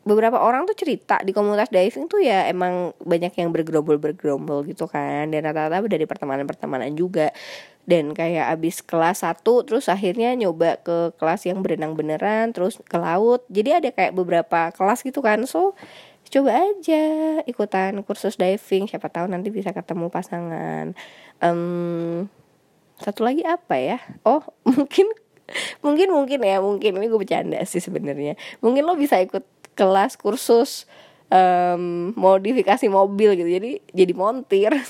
beberapa 0.04 0.36
orang 0.36 0.68
tuh 0.68 0.76
cerita 0.76 1.16
di 1.24 1.32
komunitas 1.32 1.72
diving 1.72 2.12
tuh 2.12 2.20
ya 2.20 2.44
emang 2.44 2.92
banyak 3.00 3.32
yang 3.40 3.48
bergerombol 3.48 3.96
bergerombol 3.96 4.66
gitu 4.68 4.84
kan. 4.84 5.32
Dan 5.32 5.48
rata-rata 5.48 5.86
dari 5.88 6.04
pertemanan-pertemanan 6.04 6.92
juga. 6.92 7.32
Dan 7.84 8.16
kayak 8.16 8.48
abis 8.48 8.80
kelas 8.80 9.28
1 9.28 9.44
terus 9.68 9.92
akhirnya 9.92 10.32
nyoba 10.32 10.80
ke 10.80 11.12
kelas 11.20 11.44
yang 11.44 11.60
berenang 11.60 11.92
beneran 11.92 12.56
terus 12.56 12.80
ke 12.80 12.96
laut. 12.96 13.44
Jadi 13.52 13.76
ada 13.76 13.88
kayak 13.92 14.16
beberapa 14.16 14.72
kelas 14.72 15.04
gitu 15.04 15.20
kan. 15.20 15.44
So 15.44 15.76
coba 16.34 16.66
aja 16.66 17.04
ikutan 17.46 18.02
kursus 18.02 18.34
diving. 18.34 18.90
Siapa 18.90 19.06
tahu 19.06 19.30
nanti 19.30 19.54
bisa 19.54 19.70
ketemu 19.70 20.10
pasangan. 20.10 20.98
Um, 21.38 22.26
satu 22.98 23.22
lagi 23.22 23.46
apa 23.46 23.78
ya? 23.78 23.98
Oh 24.26 24.42
mungkin 24.68 25.06
mungkin 25.78 26.08
mungkin 26.10 26.40
ya 26.42 26.58
mungkin. 26.58 26.98
Ini 26.98 27.06
gue 27.06 27.20
bercanda 27.22 27.62
sih 27.62 27.78
sebenarnya. 27.78 28.34
Mungkin 28.58 28.82
lo 28.82 28.98
bisa 28.98 29.22
ikut 29.22 29.46
kelas 29.78 30.18
kursus 30.18 30.90
um, 31.30 32.10
modifikasi 32.18 32.86
mobil 32.90 33.38
gitu. 33.38 33.50
Jadi 33.50 33.70
jadi 33.94 34.12
montir. 34.12 34.74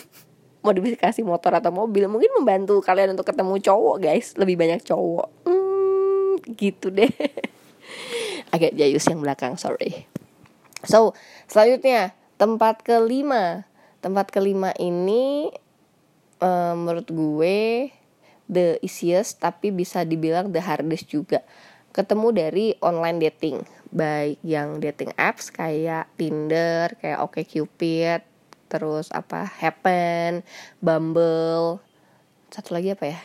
Modifikasi 0.65 1.21
motor 1.21 1.61
atau 1.61 1.69
mobil. 1.69 2.09
Mungkin 2.09 2.41
membantu 2.41 2.81
kalian 2.81 3.13
untuk 3.13 3.29
ketemu 3.29 3.61
cowok 3.61 4.01
guys. 4.01 4.33
Lebih 4.41 4.57
banyak 4.57 4.81
cowok. 4.81 5.45
Hmm, 5.45 6.41
gitu 6.57 6.89
deh. 6.89 7.13
Agak 8.55 8.73
jayus 8.73 9.05
yang 9.05 9.21
belakang 9.21 9.61
sorry 9.61 10.09
so 10.87 11.17
selanjutnya 11.49 12.13
tempat 12.37 12.83
kelima. 12.85 13.67
Tempat 14.05 14.29
kelima 14.29 14.77
ini 14.77 15.49
uh, 16.45 16.77
menurut 16.77 17.09
gue 17.09 17.89
the 18.45 18.77
easiest 18.85 19.41
tapi 19.41 19.73
bisa 19.73 20.05
dibilang 20.05 20.53
the 20.53 20.61
hardest 20.61 21.09
juga. 21.09 21.41
Ketemu 21.95 22.29
dari 22.35 22.67
online 22.85 23.19
dating. 23.23 23.65
Baik 23.95 24.43
yang 24.43 24.83
dating 24.83 25.15
apps 25.15 25.49
kayak 25.49 26.11
Tinder 26.19 26.93
kayak 26.99 27.23
OkCupid 27.23 28.21
terus 28.69 29.09
apa 29.15 29.47
Happen 29.47 30.43
Bumble. 30.83 31.79
Satu 32.51 32.75
lagi 32.75 32.93
apa 32.93 33.15
ya? 33.15 33.21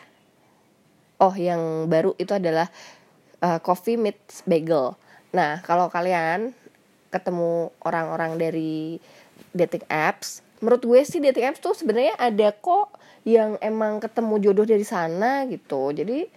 Oh 1.19 1.36
yang 1.36 1.91
baru 1.91 2.15
itu 2.15 2.32
adalah 2.32 2.72
uh, 3.43 3.60
Coffee 3.60 4.00
Meets 4.00 4.48
Bagel. 4.48 4.95
Nah 5.36 5.60
kalau 5.65 5.91
kalian 5.91 6.56
ketemu 7.10 7.74
orang-orang 7.84 8.38
dari 8.38 8.98
dating 9.54 9.86
apps. 9.89 10.45
Menurut 10.62 10.84
gue 10.84 11.02
sih 11.06 11.22
dating 11.22 11.50
apps 11.50 11.62
tuh 11.62 11.74
sebenarnya 11.74 12.15
ada 12.19 12.54
kok 12.54 12.98
yang 13.28 13.60
emang 13.60 14.00
ketemu 14.00 14.39
jodoh 14.39 14.65
dari 14.67 14.86
sana 14.86 15.45
gitu. 15.48 15.91
Jadi 15.91 16.28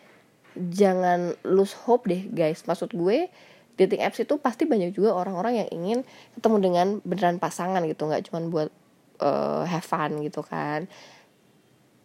jangan 0.57 1.37
lose 1.47 1.77
hope 1.87 2.09
deh 2.09 2.29
guys. 2.31 2.65
Maksud 2.65 2.93
gue 2.97 3.29
dating 3.77 4.05
apps 4.05 4.21
itu 4.21 4.37
pasti 4.39 4.69
banyak 4.69 4.93
juga 4.95 5.17
orang-orang 5.17 5.65
yang 5.65 5.69
ingin 5.73 5.99
ketemu 6.39 6.57
dengan 6.61 6.87
beneran 7.03 7.37
pasangan 7.41 7.83
gitu. 7.89 8.07
Nggak 8.09 8.31
cuma 8.31 8.45
buat 8.47 8.69
uh, 9.23 9.65
have 9.67 9.87
fun 9.87 10.21
gitu 10.25 10.43
kan 10.43 10.91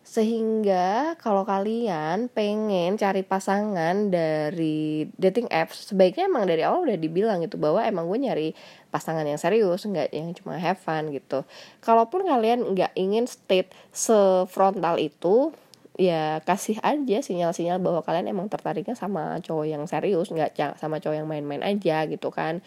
sehingga 0.08 1.20
kalau 1.20 1.44
kalian 1.44 2.32
pengen 2.32 2.96
cari 2.96 3.28
pasangan 3.28 4.08
dari 4.08 5.04
dating 5.20 5.52
apps 5.52 5.92
sebaiknya 5.92 6.32
emang 6.32 6.48
dari 6.48 6.64
awal 6.64 6.88
udah 6.88 6.96
dibilang 6.96 7.44
gitu 7.44 7.60
bahwa 7.60 7.84
emang 7.84 8.08
gue 8.08 8.16
nyari 8.24 8.50
pasangan 8.88 9.28
yang 9.28 9.36
serius 9.36 9.84
nggak 9.84 10.08
yang 10.16 10.32
cuma 10.32 10.56
have 10.56 10.80
fun 10.80 11.12
gitu. 11.12 11.44
Kalaupun 11.84 12.24
kalian 12.24 12.72
nggak 12.72 12.96
ingin 12.96 13.28
state 13.28 13.68
sefrontal 13.92 14.96
itu 14.96 15.52
ya 16.00 16.40
kasih 16.48 16.80
aja 16.88 17.20
sinyal-sinyal 17.20 17.84
bahwa 17.84 18.00
kalian 18.00 18.32
emang 18.32 18.48
tertariknya 18.48 18.96
sama 18.96 19.44
cowok 19.44 19.68
yang 19.68 19.84
serius 19.92 20.32
nggak 20.32 20.56
sama 20.80 21.04
cowok 21.04 21.20
yang 21.20 21.28
main-main 21.28 21.68
aja 21.68 22.08
gitu 22.08 22.32
kan. 22.32 22.64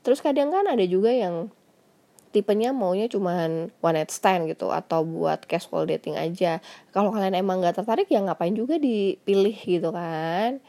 Terus 0.00 0.24
kadang 0.24 0.48
kan 0.48 0.64
ada 0.64 0.82
juga 0.88 1.12
yang 1.12 1.52
tipenya 2.30 2.70
maunya 2.70 3.10
cuman 3.10 3.74
one 3.82 3.94
night 3.98 4.10
stand 4.14 4.46
gitu 4.46 4.70
atau 4.70 5.02
buat 5.02 5.44
casual 5.46 5.86
dating 5.90 6.14
aja. 6.14 6.62
Kalau 6.94 7.10
kalian 7.10 7.34
emang 7.34 7.62
nggak 7.62 7.82
tertarik 7.82 8.06
ya 8.06 8.22
ngapain 8.22 8.54
juga 8.54 8.78
dipilih 8.78 9.56
gitu 9.58 9.90
kan. 9.90 10.62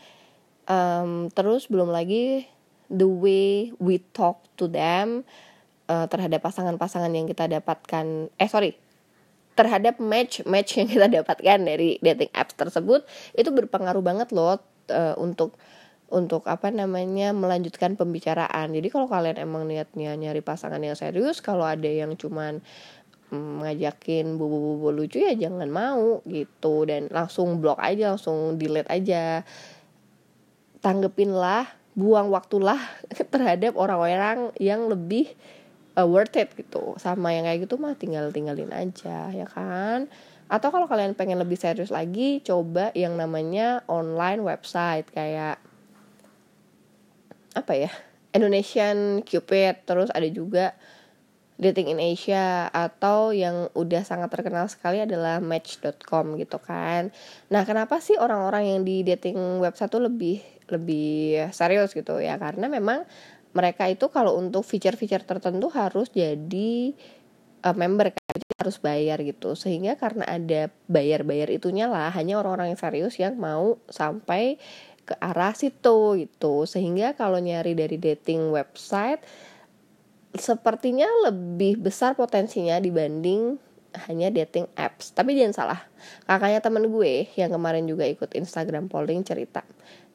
Um, 0.65 1.29
terus 1.33 1.69
belum 1.69 1.89
lagi 1.89 2.49
the 2.91 3.07
way 3.07 3.71
we 3.79 4.03
talk 4.13 4.43
to 4.59 4.67
them 4.67 5.23
uh, 5.87 6.05
terhadap 6.11 6.43
pasangan-pasangan 6.43 7.09
yang 7.11 7.25
kita 7.25 7.47
dapatkan 7.47 8.29
eh 8.35 8.49
sorry 8.51 8.75
terhadap 9.55 9.99
match 9.99 10.43
match 10.47 10.79
yang 10.79 10.87
kita 10.87 11.07
dapatkan 11.07 11.59
dari 11.59 11.99
dating 11.99 12.31
apps 12.31 12.55
tersebut 12.55 13.03
itu 13.35 13.49
berpengaruh 13.51 14.03
banget 14.03 14.31
loh 14.31 14.59
uh, 14.91 15.15
untuk 15.19 15.55
untuk 16.11 16.45
apa 16.51 16.67
namanya 16.69 17.31
melanjutkan 17.31 17.95
pembicaraan. 17.95 18.75
Jadi 18.75 18.87
kalau 18.91 19.07
kalian 19.07 19.39
emang 19.39 19.63
niatnya 19.63 20.13
nyari 20.19 20.43
pasangan 20.43 20.83
yang 20.83 20.99
serius 20.99 21.39
kalau 21.39 21.63
ada 21.63 21.87
yang 21.87 22.19
cuman 22.19 22.59
mm, 23.31 23.63
ngajakin 23.63 24.35
bubu-bubu 24.35 24.91
lucu 24.91 25.23
ya 25.23 25.33
jangan 25.33 25.71
mau 25.71 26.19
gitu. 26.27 26.83
Dan 26.83 27.07
langsung 27.07 27.63
blok 27.63 27.79
aja 27.79 28.13
langsung 28.13 28.59
delete 28.59 28.91
aja. 28.91 29.47
Tanggepinlah 30.83 31.71
buang 31.95 32.27
waktulah 32.27 32.79
terhadap 33.33 33.79
orang-orang 33.79 34.51
yang 34.59 34.91
lebih 34.91 35.31
uh, 35.95 36.03
worth 36.03 36.35
it 36.35 36.51
gitu. 36.59 36.99
Sama 36.99 37.31
yang 37.31 37.47
kayak 37.47 37.71
gitu 37.71 37.79
mah 37.79 37.95
tinggal 37.95 38.35
tinggalin 38.35 38.75
aja 38.75 39.31
ya 39.31 39.47
kan? 39.47 40.11
Atau 40.51 40.67
kalau 40.67 40.83
kalian 40.91 41.15
pengen 41.15 41.39
lebih 41.39 41.55
serius 41.55 41.95
lagi 41.95 42.43
coba 42.43 42.91
yang 42.91 43.15
namanya 43.15 43.87
online 43.87 44.43
website 44.43 45.07
kayak 45.15 45.70
apa 47.51 47.73
ya 47.75 47.91
Indonesian 48.31 49.21
Cupid 49.27 49.83
terus 49.83 50.09
ada 50.11 50.27
juga 50.31 50.75
Dating 51.61 51.93
in 51.93 52.01
Asia 52.01 52.73
atau 52.73 53.29
yang 53.29 53.69
udah 53.77 54.01
sangat 54.01 54.33
terkenal 54.33 54.65
sekali 54.65 54.97
adalah 54.97 55.37
Match.com 55.37 56.33
gitu 56.41 56.57
kan. 56.57 57.13
Nah, 57.53 57.61
kenapa 57.69 58.01
sih 58.01 58.17
orang-orang 58.17 58.73
yang 58.73 58.79
di 58.81 59.05
dating 59.05 59.61
website 59.61 59.93
tuh 59.93 60.01
lebih 60.01 60.41
lebih 60.73 61.53
serius 61.53 61.93
gitu 61.93 62.17
ya? 62.17 62.41
Karena 62.41 62.65
memang 62.65 63.05
mereka 63.53 63.85
itu 63.85 64.09
kalau 64.09 64.41
untuk 64.41 64.65
feature-feature 64.65 65.21
tertentu 65.21 65.69
harus 65.69 66.09
jadi 66.09 66.97
uh, 67.61 67.77
member 67.77 68.09
kan 68.09 68.41
harus 68.57 68.81
bayar 68.81 69.21
gitu. 69.21 69.53
Sehingga 69.53 70.01
karena 70.01 70.25
ada 70.25 70.73
bayar-bayar 70.89 71.53
itunya 71.53 71.85
lah 71.85 72.09
hanya 72.09 72.41
orang-orang 72.41 72.73
yang 72.73 72.81
serius 72.81 73.21
yang 73.21 73.37
mau 73.37 73.77
sampai 73.85 74.57
ke 75.05 75.15
arah 75.19 75.53
situ 75.53 76.17
gitu. 76.19 76.65
Sehingga 76.69 77.13
kalau 77.17 77.41
nyari 77.41 77.73
dari 77.73 77.97
dating 77.97 78.53
website 78.53 79.21
sepertinya 80.31 81.07
lebih 81.27 81.83
besar 81.83 82.15
potensinya 82.15 82.79
dibanding 82.79 83.59
hanya 84.07 84.31
dating 84.31 84.67
apps. 84.79 85.11
Tapi 85.11 85.35
jangan 85.35 85.53
salah 85.53 85.81
kakaknya 86.25 86.63
temen 86.63 86.87
gue 86.87 87.27
yang 87.35 87.51
kemarin 87.51 87.83
juga 87.85 88.07
ikut 88.07 88.31
Instagram 88.33 88.87
polling 88.87 89.21
cerita 89.27 89.61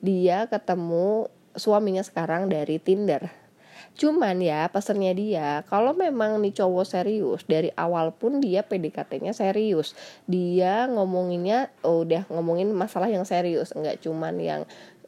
dia 0.01 0.44
ketemu 0.49 1.29
suaminya 1.57 2.05
sekarang 2.05 2.53
dari 2.53 2.77
Tinder 2.77 3.45
Cuman 3.94 4.42
ya 4.42 4.66
pesennya 4.66 5.14
dia 5.14 5.62
kalau 5.70 5.94
memang 5.94 6.42
nih 6.42 6.59
cowok 6.59 6.85
serius 6.85 7.46
dari 7.46 7.70
awal 7.79 8.11
pun 8.11 8.42
dia 8.42 8.66
PDKT-nya 8.66 9.31
serius. 9.31 9.94
Dia 10.27 10.90
ngomonginnya 10.90 11.70
oh, 11.87 12.03
udah 12.03 12.27
ngomongin 12.33 12.75
masalah 12.75 13.07
yang 13.07 13.22
serius, 13.22 13.70
enggak 13.77 14.03
cuman 14.03 14.35
yang 14.42 14.62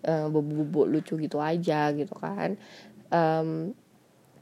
uh, 0.06 0.30
bobo 0.30 0.86
lucu 0.86 1.18
gitu 1.18 1.42
aja 1.42 1.90
gitu 1.90 2.14
kan. 2.14 2.54
Um, 3.08 3.74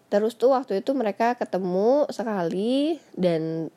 terus 0.06 0.38
tuh 0.38 0.54
waktu 0.54 0.84
itu 0.84 0.94
mereka 0.94 1.34
ketemu 1.34 2.06
sekali 2.12 3.02
dan 3.18 3.70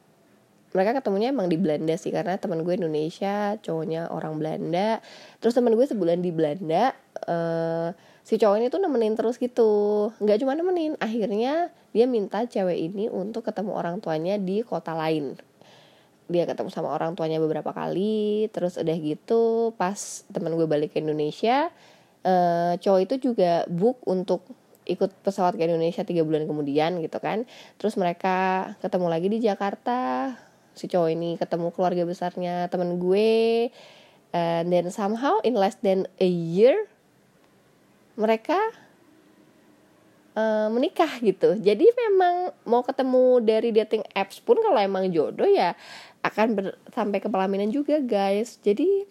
mereka 0.70 1.02
ketemunya 1.02 1.34
emang 1.34 1.50
di 1.50 1.58
Belanda 1.58 1.98
sih 1.98 2.14
karena 2.14 2.38
teman 2.38 2.62
gue 2.62 2.78
Indonesia 2.78 3.58
cowoknya 3.58 4.14
orang 4.14 4.38
Belanda 4.38 5.02
terus 5.42 5.58
teman 5.58 5.74
gue 5.74 5.86
sebulan 5.90 6.22
di 6.22 6.30
Belanda 6.30 6.94
uh, 7.26 7.90
si 8.30 8.38
cowok 8.38 8.62
ini 8.62 8.70
tuh 8.70 8.78
nemenin 8.78 9.18
terus 9.18 9.42
gitu. 9.42 10.14
Nggak 10.22 10.46
cuma 10.46 10.54
nemenin 10.54 10.94
akhirnya 11.02 11.74
dia 11.98 12.06
minta 12.06 12.46
cewek 12.46 12.78
ini 12.78 13.10
untuk 13.10 13.42
ketemu 13.42 13.74
orang 13.74 13.98
tuanya 14.06 14.38
di 14.38 14.62
kota 14.62 14.94
lain. 14.94 15.34
Dia 16.30 16.46
ketemu 16.46 16.70
sama 16.70 16.94
orang 16.94 17.18
tuanya 17.18 17.42
beberapa 17.42 17.74
kali 17.74 18.46
terus 18.54 18.78
udah 18.78 18.98
gitu 19.02 19.74
pas 19.82 19.98
teman 20.30 20.54
gue 20.54 20.70
balik 20.70 20.94
ke 20.94 21.02
Indonesia 21.02 21.74
uh, 22.22 22.78
cowok 22.78 23.02
itu 23.10 23.34
juga 23.34 23.66
book 23.66 23.98
untuk 24.06 24.46
ikut 24.86 25.10
pesawat 25.26 25.58
ke 25.58 25.66
Indonesia 25.66 26.06
tiga 26.06 26.22
bulan 26.22 26.46
kemudian 26.46 27.02
gitu 27.02 27.18
kan. 27.18 27.50
Terus 27.82 27.98
mereka 27.98 28.70
ketemu 28.78 29.10
lagi 29.10 29.26
di 29.34 29.42
Jakarta 29.42 30.38
si 30.78 30.86
cowok 30.86 31.10
ini 31.10 31.34
ketemu 31.42 31.74
keluarga 31.74 32.06
besarnya 32.06 32.70
temen 32.70 33.02
gue 33.02 33.74
and 34.38 34.70
then 34.70 34.86
somehow 34.94 35.42
in 35.42 35.58
less 35.58 35.82
than 35.82 36.06
a 36.22 36.30
year 36.30 36.86
mereka 38.20 38.60
uh, 40.36 40.68
menikah 40.68 41.10
gitu. 41.24 41.56
Jadi 41.56 41.88
memang 41.96 42.52
mau 42.68 42.84
ketemu 42.84 43.40
dari 43.40 43.72
dating 43.72 44.04
apps 44.12 44.44
pun 44.44 44.60
kalau 44.60 44.78
emang 44.78 45.08
jodoh 45.10 45.48
ya 45.48 45.74
akan 46.22 46.48
ber, 46.54 46.66
sampai 46.92 47.24
ke 47.24 47.32
pelaminan 47.32 47.72
juga 47.72 48.04
guys. 48.04 48.60
Jadi 48.60 49.08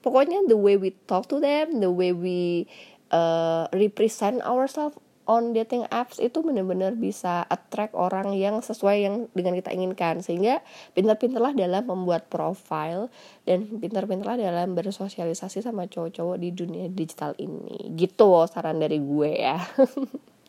pokoknya 0.00 0.48
the 0.48 0.56
way 0.56 0.80
we 0.80 0.96
talk 1.04 1.28
to 1.28 1.36
them 1.42 1.84
the 1.84 1.90
way 1.92 2.16
we 2.16 2.64
uh, 3.12 3.68
represent 3.74 4.40
ourselves 4.46 4.96
on 5.26 5.54
dating 5.54 5.86
apps 5.90 6.22
itu 6.22 6.42
benar-benar 6.42 6.94
bisa 6.94 7.42
attract 7.50 7.92
orang 7.98 8.34
yang 8.34 8.62
sesuai 8.62 8.96
yang 9.02 9.14
dengan 9.34 9.58
kita 9.58 9.74
inginkan. 9.74 10.22
Sehingga 10.22 10.62
pintar-pintarlah 10.94 11.54
dalam 11.54 11.84
membuat 11.86 12.30
profile 12.30 13.10
dan 13.42 13.66
pintar-pintarlah 13.66 14.38
dalam 14.38 14.78
bersosialisasi 14.78 15.62
sama 15.62 15.90
cowok-cowok 15.90 16.38
di 16.38 16.50
dunia 16.54 16.86
digital 16.90 17.34
ini. 17.36 17.92
Gitu 17.94 18.30
saran 18.46 18.78
dari 18.78 19.02
gue 19.02 19.30
ya. 19.34 19.58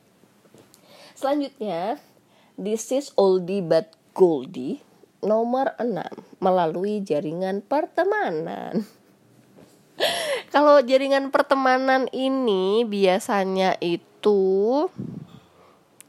Selanjutnya 1.19 1.97
this 2.57 2.93
is 2.93 3.13
oldie 3.17 3.65
but 3.65 3.93
goldie 4.17 4.81
nomor 5.21 5.73
6 5.81 6.41
melalui 6.41 7.01
jaringan 7.01 7.65
pertemanan 7.65 8.85
kalau 10.53 10.81
jaringan 10.81 11.33
pertemanan 11.33 12.07
ini 12.13 12.86
biasanya 12.86 13.77
itu 13.81 14.88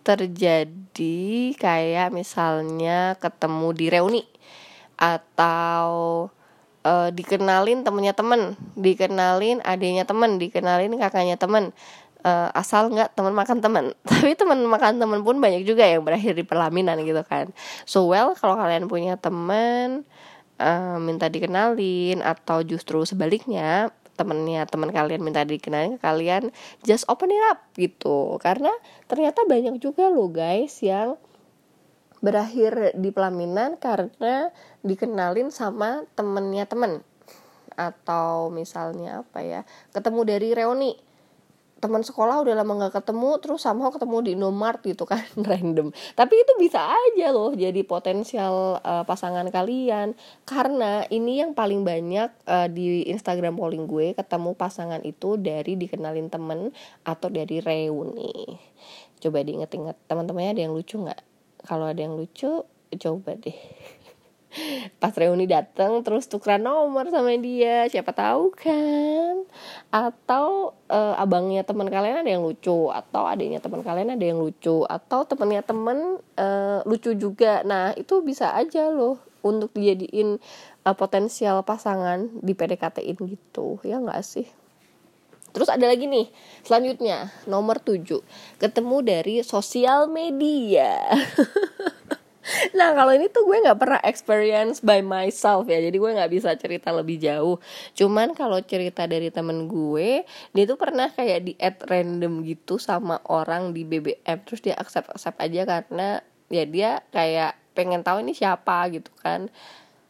terjadi 0.04 1.52
kayak 1.60 2.08
misalnya 2.12 3.20
ketemu 3.20 3.68
di 3.76 3.86
reuni 3.92 4.24
atau 4.96 6.26
uh, 6.82 7.08
dikenalin 7.12 7.84
temennya 7.84 8.16
temen, 8.16 8.56
dikenalin 8.74 9.60
adiknya 9.62 10.08
temen, 10.08 10.40
dikenalin 10.40 10.96
kakaknya 10.96 11.36
temen, 11.36 11.76
uh, 12.24 12.48
asal 12.56 12.88
nggak 12.90 13.14
teman 13.14 13.34
makan 13.36 13.58
teman 13.60 13.84
tapi 14.08 14.34
teman 14.34 14.64
makan 14.66 14.98
teman 14.98 15.20
pun 15.22 15.38
banyak 15.38 15.62
juga 15.68 15.86
yang 15.86 16.02
berakhir 16.02 16.34
di 16.34 16.44
pelaminan 16.44 16.98
gitu 17.04 17.22
kan. 17.22 17.52
So 17.84 18.08
well 18.10 18.34
kalau 18.34 18.56
kalian 18.58 18.90
punya 18.90 19.20
teman 19.20 20.08
uh, 20.58 20.98
minta 21.00 21.30
dikenalin 21.30 22.20
atau 22.20 22.60
justru 22.66 23.02
sebaliknya 23.06 23.94
temennya 24.18 24.66
teman 24.66 24.90
kalian 24.90 25.22
minta 25.22 25.46
dikenalin 25.46 25.94
ke 25.94 26.02
kalian 26.02 26.50
just 26.82 27.06
open 27.06 27.30
it 27.30 27.42
up 27.48 27.62
gitu. 27.78 28.36
Karena 28.42 28.74
ternyata 29.06 29.46
banyak 29.46 29.78
juga 29.78 30.10
loh 30.10 30.28
guys 30.28 30.82
yang 30.82 31.14
berakhir 32.18 32.98
di 32.98 33.14
pelaminan 33.14 33.78
karena 33.78 34.50
dikenalin 34.82 35.54
sama 35.54 36.02
temennya 36.18 36.66
temen. 36.66 37.06
Atau 37.78 38.50
misalnya 38.50 39.22
apa 39.22 39.38
ya 39.46 39.60
ketemu 39.94 40.20
dari 40.26 40.50
reuni 40.50 41.07
teman 41.78 42.02
sekolah 42.02 42.42
udah 42.42 42.54
lama 42.58 42.86
nggak 42.86 43.02
ketemu 43.02 43.38
terus 43.38 43.62
sama 43.62 43.88
ketemu 43.94 44.16
di 44.26 44.30
Indomaret 44.34 44.82
gitu 44.82 45.06
kan 45.06 45.22
random. 45.50 45.94
Tapi 46.18 46.34
itu 46.34 46.52
bisa 46.58 46.82
aja 46.82 47.30
loh 47.30 47.54
jadi 47.54 47.80
potensial 47.86 48.82
uh, 48.82 49.04
pasangan 49.06 49.46
kalian. 49.48 50.18
Karena 50.42 51.06
ini 51.08 51.42
yang 51.42 51.54
paling 51.54 51.86
banyak 51.86 52.30
uh, 52.46 52.66
di 52.66 53.06
Instagram 53.06 53.56
polling 53.56 53.86
gue 53.86 54.14
ketemu 54.18 54.50
pasangan 54.58 55.02
itu 55.06 55.38
dari 55.38 55.78
dikenalin 55.78 56.28
temen 56.28 56.74
atau 57.06 57.30
dari 57.30 57.62
reuni. 57.62 58.58
Coba 59.18 59.42
diinget-inget 59.42 59.96
teman-temannya 60.06 60.52
ada 60.58 60.62
yang 60.66 60.74
lucu 60.74 60.98
nggak? 60.98 61.22
Kalau 61.66 61.90
ada 61.90 61.98
yang 61.98 62.14
lucu 62.14 62.62
coba 62.96 63.36
deh 63.36 63.52
pas 65.02 65.12
reuni 65.12 65.44
dateng 65.44 66.00
terus 66.00 66.26
tukeran 66.26 66.64
nomor 66.64 67.08
sama 67.12 67.36
dia. 67.36 67.86
Siapa 67.86 68.12
tahu 68.16 68.52
kan? 68.56 69.44
Atau 69.92 70.74
uh, 70.88 71.14
abangnya 71.20 71.62
teman 71.62 71.88
kalian 71.92 72.24
ada 72.24 72.30
yang 72.30 72.44
lucu 72.44 72.88
atau 72.90 73.28
adiknya 73.28 73.60
teman 73.60 73.84
kalian 73.84 74.16
ada 74.16 74.24
yang 74.24 74.40
lucu 74.40 74.84
atau 74.88 75.24
temennya 75.28 75.62
temen 75.62 76.18
uh, 76.40 76.80
lucu 76.88 77.12
juga. 77.14 77.60
Nah 77.62 77.92
itu 77.94 78.24
bisa 78.24 78.56
aja 78.56 78.88
loh 78.88 79.20
untuk 79.44 79.70
dijadiin 79.76 80.40
uh, 80.84 80.96
potensial 80.96 81.62
pasangan 81.62 82.28
di 82.40 82.52
PDKT-in 82.56 83.18
gitu. 83.28 83.78
Ya 83.84 84.00
nggak 84.00 84.24
sih? 84.24 84.48
Terus 85.48 85.72
ada 85.72 85.88
lagi 85.88 86.04
nih, 86.04 86.28
selanjutnya. 86.60 87.32
Nomor 87.48 87.80
7 87.80 88.04
Ketemu 88.60 88.96
dari 89.00 89.40
sosial 89.40 90.06
media 90.06 91.00
nah 92.78 92.96
kalau 92.96 93.12
ini 93.12 93.28
tuh 93.28 93.44
gue 93.44 93.60
nggak 93.60 93.78
pernah 93.78 94.00
experience 94.04 94.80
by 94.80 95.04
myself 95.04 95.68
ya. 95.68 95.80
Jadi 95.80 95.96
gue 95.96 96.10
nggak 96.16 96.32
bisa 96.32 96.50
cerita 96.56 96.92
lebih 96.92 97.20
jauh. 97.20 97.60
Cuman 97.92 98.32
kalau 98.32 98.60
cerita 98.64 99.04
dari 99.04 99.28
temen 99.28 99.68
gue 99.68 100.24
dia 100.54 100.64
tuh 100.64 100.78
pernah 100.80 101.12
kayak 101.12 101.40
di 101.44 101.52
add 101.60 101.84
random 101.84 102.44
gitu 102.44 102.80
sama 102.80 103.20
orang 103.28 103.76
di 103.76 103.84
BBM 103.84 104.38
terus 104.44 104.64
dia 104.64 104.76
accept 104.76 105.12
accept 105.12 105.38
aja 105.40 105.62
karena 105.68 106.20
ya 106.48 106.64
dia 106.64 106.90
kayak 107.12 107.56
pengen 107.76 108.02
tahu 108.02 108.24
ini 108.24 108.32
siapa 108.32 108.88
gitu 108.90 109.12
kan. 109.20 109.52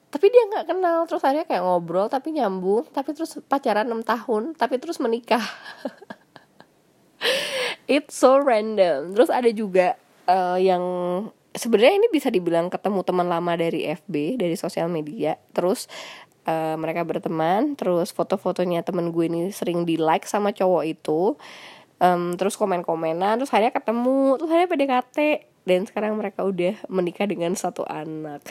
Tapi 0.08 0.26
dia 0.32 0.42
nggak 0.48 0.66
kenal. 0.72 1.04
Terus 1.04 1.22
akhirnya 1.24 1.46
kayak 1.48 1.64
ngobrol 1.64 2.08
tapi 2.08 2.32
nyambung. 2.32 2.88
Tapi 2.88 3.12
terus 3.12 3.36
pacaran 3.44 3.90
6 3.90 4.06
tahun 4.06 4.42
tapi 4.56 4.80
terus 4.80 5.02
menikah. 5.02 5.42
It's 7.90 8.16
so 8.16 8.38
random. 8.38 9.16
Terus 9.16 9.32
ada 9.32 9.50
juga 9.50 9.96
uh, 10.28 10.58
yang 10.60 10.84
sebenarnya 11.58 11.94
ini 11.98 12.08
bisa 12.08 12.30
dibilang 12.30 12.70
ketemu 12.70 13.02
teman 13.02 13.26
lama 13.26 13.52
dari 13.58 13.84
FB 13.84 14.38
dari 14.38 14.54
sosial 14.54 14.86
media. 14.88 15.36
Terus 15.52 15.90
uh, 16.48 16.78
mereka 16.80 17.04
berteman 17.04 17.76
terus 17.76 18.14
foto-fotonya 18.14 18.86
temen 18.86 19.12
gue 19.12 19.26
ini 19.28 19.50
sering 19.52 19.84
di 19.84 20.00
like 20.00 20.24
sama 20.24 20.54
cowok 20.54 20.84
itu. 20.86 21.34
Um, 21.98 22.38
terus 22.38 22.54
komen-komenan 22.54 23.42
terus 23.42 23.50
akhirnya 23.50 23.74
ketemu 23.74 24.38
terus 24.38 24.50
akhirnya 24.54 24.70
PDKT 24.70 25.18
dan 25.66 25.80
sekarang 25.82 26.14
mereka 26.14 26.46
udah 26.46 26.78
menikah 26.86 27.26
dengan 27.26 27.52
satu 27.58 27.82
anak. 27.84 28.40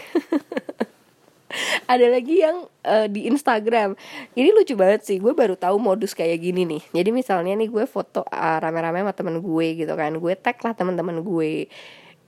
Ada 1.87 2.11
lagi 2.11 2.43
yang 2.43 2.67
uh, 2.83 3.07
di 3.07 3.25
Instagram. 3.31 3.95
Ini 4.35 4.51
lucu 4.51 4.75
banget 4.75 5.07
sih 5.07 5.17
gue 5.17 5.31
baru 5.31 5.55
tahu 5.55 5.79
modus 5.79 6.11
kayak 6.11 6.43
gini 6.43 6.67
nih. 6.67 6.83
Jadi 6.91 7.09
misalnya 7.15 7.55
nih 7.55 7.71
gue 7.71 7.87
foto 7.87 8.27
uh, 8.27 8.57
rame-rame 8.59 9.01
sama 9.01 9.15
temen 9.15 9.39
gue 9.39 9.67
gitu 9.79 9.93
kan. 9.95 10.11
Gue 10.19 10.35
tag 10.35 10.59
lah 10.59 10.75
teman-teman 10.75 11.23
gue 11.23 11.71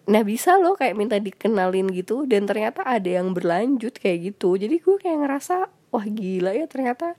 nah 0.09 0.25
bisa 0.25 0.57
loh 0.57 0.73
kayak 0.73 0.97
minta 0.97 1.21
dikenalin 1.21 1.85
gitu 1.93 2.25
dan 2.25 2.49
ternyata 2.49 2.81
ada 2.81 3.05
yang 3.05 3.31
berlanjut 3.37 3.93
kayak 4.01 4.33
gitu. 4.33 4.57
Jadi 4.57 4.81
gue 4.81 4.95
kayak 4.97 5.21
ngerasa 5.21 5.69
wah 5.93 6.05
gila 6.05 6.57
ya 6.57 6.65
ternyata 6.65 7.13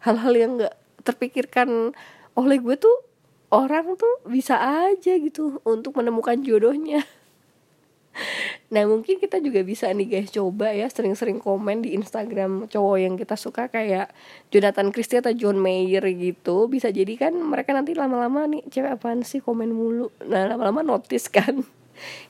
hal-hal 0.00 0.32
yang 0.32 0.50
nggak 0.56 0.74
terpikirkan 1.04 1.92
oleh 2.36 2.56
gue 2.56 2.76
tuh 2.80 2.96
orang 3.52 3.98
tuh 4.00 4.24
bisa 4.24 4.56
aja 4.88 5.12
gitu 5.20 5.60
untuk 5.68 5.98
menemukan 6.00 6.40
jodohnya. 6.40 7.04
Nah 8.70 8.86
mungkin 8.86 9.18
kita 9.18 9.42
juga 9.42 9.62
bisa 9.66 9.90
nih 9.90 10.06
guys 10.06 10.30
coba 10.34 10.70
ya 10.74 10.86
sering-sering 10.86 11.42
komen 11.42 11.82
di 11.82 11.94
Instagram 11.94 12.66
cowok 12.70 12.98
yang 12.98 13.14
kita 13.18 13.34
suka 13.34 13.66
kayak 13.70 14.10
Jonathan 14.54 14.94
Christie 14.94 15.18
atau 15.18 15.34
John 15.34 15.58
Mayer 15.58 16.02
gitu. 16.14 16.70
Bisa 16.70 16.90
jadi 16.90 17.10
kan 17.18 17.34
mereka 17.34 17.74
nanti 17.74 17.94
lama-lama 17.98 18.46
nih 18.46 18.62
cewek 18.70 18.98
apaan 18.98 19.26
sih? 19.26 19.42
Komen 19.42 19.74
mulu. 19.74 20.10
Nah 20.26 20.46
lama-lama 20.50 20.82
notice 20.86 21.26
kan 21.30 21.62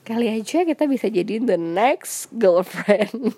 kali 0.07 0.27
aja 0.29 0.63
kita 0.63 0.87
bisa 0.87 1.07
jadi 1.07 1.39
the 1.41 1.57
next 1.57 2.31
girlfriend. 2.35 3.33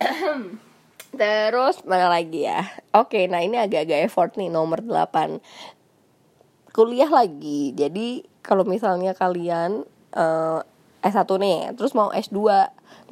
Terus 1.14 1.76
mana 1.86 2.10
lagi 2.10 2.44
ya. 2.44 2.66
Oke 2.90 3.30
nah 3.30 3.40
ini 3.40 3.56
agak-agak 3.58 4.10
effort 4.10 4.34
nih 4.34 4.50
nomor 4.50 4.82
8 4.82 5.38
kuliah 6.74 7.08
lagi. 7.08 7.70
Jadi 7.72 8.26
kalau 8.42 8.66
misalnya 8.66 9.14
kalian 9.14 9.86
uh, 10.18 10.60
eh, 11.04 11.10
S1 11.10 11.28
nih 11.38 11.76
terus 11.76 11.92
mau 11.92 12.08
S2 12.10 12.40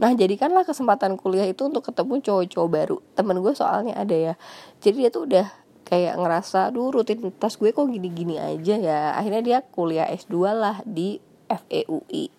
nah 0.00 0.08
jadikanlah 0.16 0.64
kesempatan 0.64 1.20
kuliah 1.20 1.44
itu 1.44 1.68
untuk 1.68 1.84
ketemu 1.86 2.18
cowok-cowok 2.24 2.68
baru. 2.68 2.96
Temen 3.14 3.38
gue 3.38 3.52
soalnya 3.54 3.94
ada 3.94 4.16
ya. 4.16 4.34
Jadi 4.82 5.06
dia 5.06 5.10
tuh 5.12 5.28
udah 5.28 5.46
kayak 5.92 6.16
ngerasa 6.16 6.72
duh 6.72 6.88
rutinitas 6.88 7.60
gue 7.60 7.68
kok 7.68 7.84
gini-gini 7.84 8.40
aja 8.40 8.80
ya. 8.80 9.00
Akhirnya 9.12 9.44
dia 9.44 9.58
kuliah 9.60 10.08
S2 10.08 10.34
lah 10.56 10.80
di 10.88 11.20
FEUI 11.52 12.32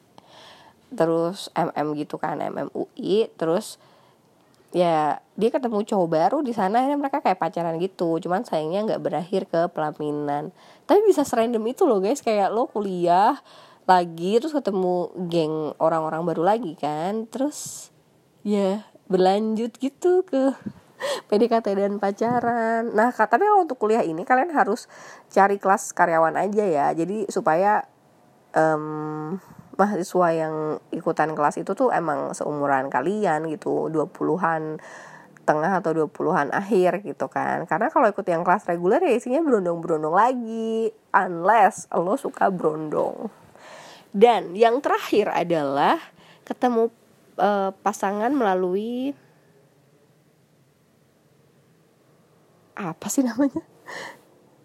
terus 0.94 1.54
MM 1.54 1.94
gitu 1.98 2.22
kan 2.22 2.38
MMUI 2.38 3.30
terus 3.34 3.82
ya 4.74 5.22
dia 5.38 5.50
ketemu 5.54 5.86
cowok 5.86 6.10
baru 6.10 6.38
di 6.42 6.50
sana. 6.50 6.82
Akhirnya 6.82 6.98
mereka 6.98 7.22
kayak 7.22 7.38
pacaran 7.38 7.78
gitu. 7.78 8.18
Cuman 8.18 8.42
sayangnya 8.42 8.89
nggak 8.89 9.04
berakhir 9.06 9.46
ke 9.46 9.70
pelaminan. 9.70 10.50
Tapi 10.89 11.06
bisa 11.06 11.22
serandom 11.22 11.62
itu 11.70 11.86
loh 11.86 12.02
guys. 12.02 12.26
Kayak 12.26 12.50
lo 12.50 12.66
kuliah 12.66 13.38
lagi 13.86 14.42
terus 14.42 14.58
ketemu 14.58 15.13
geng 15.30 15.78
orang-orang 15.78 16.26
baru 16.26 16.42
lagi 16.42 16.74
kan. 16.74 17.30
Terus 17.30 17.94
ya 18.42 18.82
berlanjut 19.06 19.78
gitu 19.78 20.26
ke 20.26 20.58
PDKT 21.28 21.68
dan 21.76 21.98
pacaran. 21.98 22.92
Nah, 22.94 23.10
tapi 23.13 23.44
kalau 23.44 23.66
untuk 23.66 23.80
kuliah 23.80 24.04
ini 24.04 24.24
kalian 24.24 24.52
harus 24.54 24.92
cari 25.32 25.58
kelas 25.58 25.92
karyawan 25.96 26.36
aja 26.39 26.66
ya. 26.66 26.88
Jadi 26.92 27.28
supaya 27.32 27.86
um, 28.56 29.38
mahasiswa 29.74 30.28
yang 30.34 30.56
ikutan 30.94 31.34
kelas 31.34 31.58
itu 31.58 31.74
tuh 31.74 31.89
emang 31.89 32.32
seumuran 32.38 32.94
kalian 32.94 33.50
gitu, 33.50 33.89
20-an 33.89 34.78
tengah 35.44 35.84
atau 35.84 35.92
20-an 35.92 36.56
akhir 36.56 37.04
gitu 37.04 37.28
kan. 37.28 37.68
Karena 37.68 37.92
kalau 37.92 38.08
ikut 38.08 38.24
yang 38.24 38.48
kelas 38.48 38.63
reguler 38.68 39.04
ya 39.04 39.13
isinya 39.13 39.44
berondong-berondong 39.44 40.16
lagi 40.16 40.89
unless 41.12 41.92
lo 41.92 42.16
suka 42.16 42.48
berondong. 42.48 43.28
Dan 44.13 44.54
yang 44.54 44.80
terakhir 44.80 45.34
adalah 45.34 45.98
ketemu 46.46 46.94
uh, 47.42 47.74
pasangan 47.82 48.32
melalui 48.32 49.18
apa 52.74 53.08
sih 53.10 53.22
namanya 53.22 53.62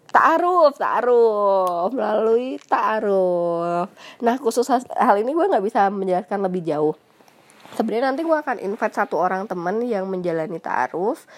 Ta'aruf, 0.09 0.73
ta'aruf 0.81 1.93
melalui 1.93 2.57
ta'aruf. 2.65 3.93
Nah 4.25 4.35
khusus 4.41 4.65
hal 4.73 5.15
ini 5.21 5.37
gue 5.37 5.45
nggak 5.45 5.61
bisa 5.61 5.85
menjelaskan 5.93 6.49
lebih 6.49 6.65
jauh. 6.65 6.97
Sebenarnya 7.77 8.09
nanti 8.09 8.25
gue 8.25 8.33
akan 8.33 8.57
invite 8.57 8.97
satu 8.97 9.21
orang 9.21 9.45
temen 9.45 9.85
yang 9.85 10.09
menjalani 10.09 10.57
ta'aruf 10.57 11.29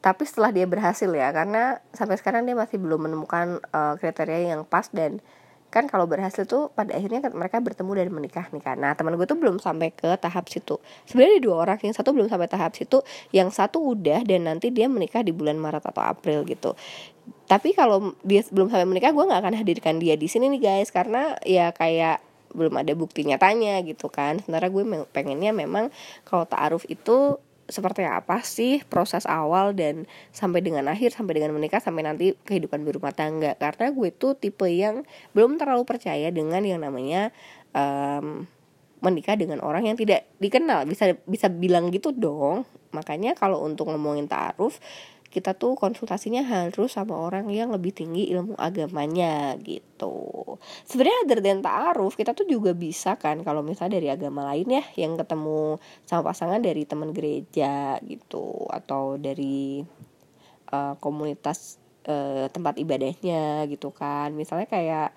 tapi 0.00 0.24
setelah 0.24 0.48
dia 0.48 0.64
berhasil 0.64 1.12
ya 1.12 1.28
karena 1.28 1.76
sampai 1.92 2.16
sekarang 2.16 2.48
dia 2.48 2.56
masih 2.56 2.80
belum 2.80 3.04
menemukan 3.04 3.60
uh, 3.68 4.00
kriteria 4.00 4.56
yang 4.56 4.64
pas 4.64 4.88
dan 4.88 5.20
kan 5.70 5.86
kalau 5.86 6.04
berhasil 6.10 6.44
tuh 6.44 6.74
pada 6.74 6.98
akhirnya 6.98 7.22
kan 7.22 7.32
mereka 7.32 7.62
bertemu 7.62 7.90
dan 7.94 8.08
menikah 8.10 8.46
nih 8.50 8.62
kan 8.62 8.76
nah 8.76 8.92
teman 8.98 9.14
gue 9.14 9.26
tuh 9.26 9.38
belum 9.38 9.62
sampai 9.62 9.94
ke 9.94 10.18
tahap 10.18 10.50
situ. 10.50 10.82
Sebenarnya 11.06 11.38
dua 11.38 11.56
orang 11.62 11.78
yang 11.80 11.94
satu 11.94 12.10
belum 12.10 12.26
sampai 12.26 12.50
tahap 12.50 12.74
situ 12.74 13.00
yang 13.30 13.48
satu 13.54 13.94
udah 13.94 14.26
dan 14.26 14.50
nanti 14.50 14.74
dia 14.74 14.90
menikah 14.90 15.22
di 15.22 15.30
bulan 15.30 15.56
Maret 15.56 15.86
atau 15.86 16.02
April 16.02 16.42
gitu. 16.44 16.74
Tapi 17.46 17.74
kalau 17.74 18.14
dia 18.26 18.42
belum 18.50 18.68
sampai 18.68 18.86
menikah 18.86 19.14
gue 19.14 19.24
nggak 19.24 19.40
akan 19.46 19.54
hadirkan 19.62 20.02
dia 20.02 20.18
di 20.18 20.26
sini 20.26 20.50
nih 20.50 20.60
guys 20.60 20.90
karena 20.90 21.38
ya 21.46 21.70
kayak 21.70 22.22
belum 22.50 22.74
ada 22.82 22.92
bukti 22.98 23.22
nyatanya 23.22 23.78
gitu 23.86 24.10
kan. 24.10 24.42
Sementara 24.42 24.66
gue 24.70 24.82
pengennya 25.14 25.54
memang 25.54 25.94
kalau 26.26 26.46
taaruf 26.50 26.82
itu 26.90 27.38
seperti 27.70 28.04
apa 28.04 28.42
sih 28.44 28.82
proses 28.86 29.24
awal 29.24 29.72
dan 29.72 30.04
sampai 30.34 30.60
dengan 30.60 30.86
akhir 30.90 31.14
sampai 31.14 31.38
dengan 31.38 31.54
menikah 31.56 31.78
sampai 31.78 32.04
nanti 32.04 32.34
kehidupan 32.46 32.82
berumah 32.82 33.14
tangga? 33.14 33.56
Karena 33.56 33.94
gue 33.94 34.10
tuh 34.10 34.36
tipe 34.36 34.66
yang 34.68 35.06
belum 35.32 35.56
terlalu 35.56 35.86
percaya 35.86 36.28
dengan 36.34 36.62
yang 36.66 36.82
namanya 36.82 37.30
um, 37.72 38.44
menikah 39.00 39.34
dengan 39.34 39.64
orang 39.64 39.88
yang 39.88 39.96
tidak 39.96 40.28
dikenal. 40.42 40.84
Bisa 40.84 41.16
bisa 41.24 41.48
bilang 41.48 41.88
gitu 41.88 42.12
dong. 42.12 42.68
Makanya 42.92 43.38
kalau 43.38 43.64
untuk 43.64 43.88
ngomongin 43.88 44.26
taaruf 44.26 44.82
kita 45.30 45.54
tuh 45.54 45.78
konsultasinya 45.78 46.42
harus 46.42 46.90
sama 46.90 47.14
orang 47.14 47.46
yang 47.54 47.70
lebih 47.70 47.94
tinggi 47.94 48.26
ilmu 48.34 48.58
agamanya 48.58 49.54
gitu. 49.62 50.58
Sebenarnya 50.82 51.18
other 51.22 51.38
than 51.38 51.62
ta'aruf, 51.62 52.18
kita 52.18 52.34
tuh 52.34 52.50
juga 52.50 52.74
bisa 52.74 53.14
kan 53.14 53.46
kalau 53.46 53.62
misalnya 53.62 54.02
dari 54.02 54.10
agama 54.10 54.42
lain 54.50 54.66
ya 54.66 54.84
yang 54.98 55.14
ketemu 55.14 55.78
sama 56.02 56.34
pasangan 56.34 56.58
dari 56.58 56.82
teman 56.82 57.14
gereja 57.14 58.02
gitu 58.02 58.66
atau 58.74 59.14
dari 59.22 59.86
uh, 60.74 60.98
komunitas 60.98 61.78
uh, 62.10 62.50
tempat 62.50 62.82
ibadahnya 62.82 63.70
gitu 63.70 63.94
kan. 63.94 64.34
Misalnya 64.34 64.66
kayak 64.66 65.14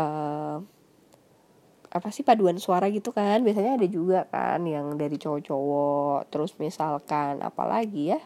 uh, 0.00 0.64
apa 1.92 2.08
sih 2.12 2.24
paduan 2.24 2.60
suara 2.60 2.92
gitu 2.92 3.12
kan 3.14 3.40
biasanya 3.40 3.80
ada 3.80 3.88
juga 3.88 4.28
kan 4.28 4.60
yang 4.68 5.00
dari 5.00 5.16
cowok-cowok 5.16 6.28
terus 6.28 6.52
misalkan 6.60 7.40
apalagi 7.40 8.12
ya 8.12 8.20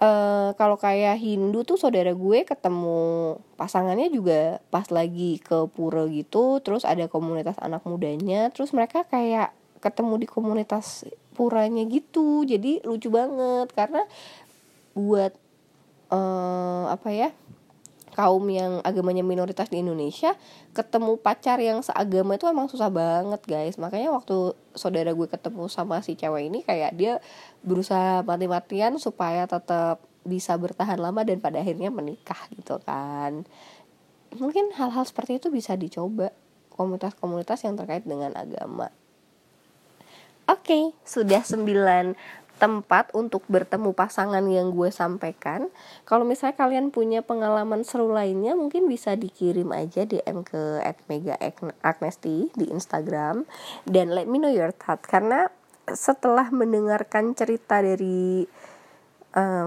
uh, 0.00 0.50
kalau 0.56 0.80
kayak 0.80 1.18
Hindu 1.20 1.62
tuh 1.62 1.76
saudara 1.76 2.14
gue 2.14 2.38
ketemu 2.46 3.36
pasangannya 3.58 4.08
juga 4.10 4.62
pas 4.72 4.86
lagi 4.88 5.42
ke 5.42 5.68
pura 5.70 6.06
gitu 6.08 6.62
terus 6.64 6.86
ada 6.88 7.10
komunitas 7.10 7.58
anak 7.60 7.82
mudanya 7.86 8.48
terus 8.54 8.70
mereka 8.72 9.06
kayak 9.06 9.54
ketemu 9.84 10.24
di 10.24 10.26
komunitas 10.26 11.04
puranya 11.36 11.84
gitu. 11.84 12.48
Jadi 12.48 12.80
lucu 12.88 13.12
banget 13.12 13.68
karena 13.76 14.08
buat 14.96 15.36
uh, 16.08 16.88
apa 16.88 17.08
ya 17.12 17.28
kaum 18.14 18.46
yang 18.46 18.78
agamanya 18.86 19.26
minoritas 19.26 19.66
di 19.66 19.82
Indonesia 19.82 20.38
ketemu 20.70 21.18
pacar 21.18 21.58
yang 21.58 21.82
seagama 21.82 22.38
itu 22.38 22.46
emang 22.46 22.70
susah 22.70 22.88
banget 22.88 23.42
guys. 23.44 23.74
Makanya 23.74 24.14
waktu 24.14 24.54
saudara 24.78 25.10
gue 25.10 25.26
ketemu 25.26 25.66
sama 25.66 25.98
si 26.00 26.14
cewek 26.14 26.46
ini 26.46 26.62
kayak 26.62 26.94
dia 26.94 27.18
berusaha 27.66 28.22
mati-matian 28.22 28.96
supaya 29.02 29.50
tetap 29.50 29.98
bisa 30.22 30.54
bertahan 30.56 30.96
lama 30.96 31.26
dan 31.26 31.42
pada 31.42 31.58
akhirnya 31.58 31.90
menikah 31.90 32.38
gitu 32.54 32.78
kan. 32.86 33.42
Mungkin 34.34 34.72
hal-hal 34.78 35.04
seperti 35.04 35.42
itu 35.42 35.50
bisa 35.50 35.74
dicoba 35.74 36.30
komunitas-komunitas 36.74 37.66
yang 37.66 37.74
terkait 37.74 38.06
dengan 38.06 38.34
agama. 38.34 38.90
Oke, 40.44 40.76
okay, 40.76 40.82
sudah 41.08 41.40
9 41.40 42.14
tempat 42.64 43.12
untuk 43.12 43.44
bertemu 43.52 43.92
pasangan 43.92 44.40
yang 44.48 44.72
gue 44.72 44.88
sampaikan. 44.88 45.68
Kalau 46.08 46.24
misalnya 46.24 46.56
kalian 46.56 46.88
punya 46.88 47.20
pengalaman 47.20 47.84
seru 47.84 48.08
lainnya, 48.08 48.56
mungkin 48.56 48.88
bisa 48.88 49.20
dikirim 49.20 49.68
aja 49.76 50.08
DM 50.08 50.40
ke 50.40 50.80
@mega_agnesti 50.80 52.56
di 52.56 52.66
Instagram 52.72 53.44
dan 53.84 54.16
let 54.16 54.24
me 54.24 54.40
know 54.40 54.48
your 54.48 54.72
thought 54.72 55.04
karena 55.04 55.52
setelah 55.92 56.48
mendengarkan 56.48 57.36
cerita 57.36 57.84
dari 57.84 58.48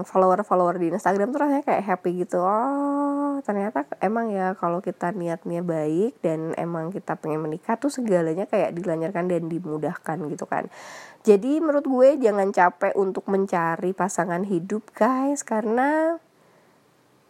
follower-follower 0.08 0.80
di 0.80 0.88
Instagram 0.88 1.28
tuh 1.28 1.44
rasanya 1.44 1.64
kayak 1.64 1.84
happy 1.84 2.24
gitu. 2.24 2.40
Oh, 2.40 3.36
ternyata 3.44 3.84
emang 4.00 4.32
ya 4.32 4.56
kalau 4.56 4.80
kita 4.80 5.12
niatnya 5.12 5.60
baik 5.60 6.16
dan 6.24 6.56
emang 6.56 6.88
kita 6.88 7.20
pengen 7.20 7.44
menikah 7.44 7.76
tuh 7.76 7.92
segalanya 7.92 8.48
kayak 8.48 8.72
dilancarkan 8.72 9.28
dan 9.28 9.52
dimudahkan 9.52 10.18
gitu 10.32 10.48
kan. 10.48 10.72
Jadi 11.20 11.60
menurut 11.60 11.84
gue 11.84 12.08
jangan 12.16 12.48
capek 12.48 12.96
untuk 12.96 13.28
mencari 13.28 13.92
pasangan 13.92 14.40
hidup 14.48 14.88
guys 14.96 15.44
karena 15.44 16.16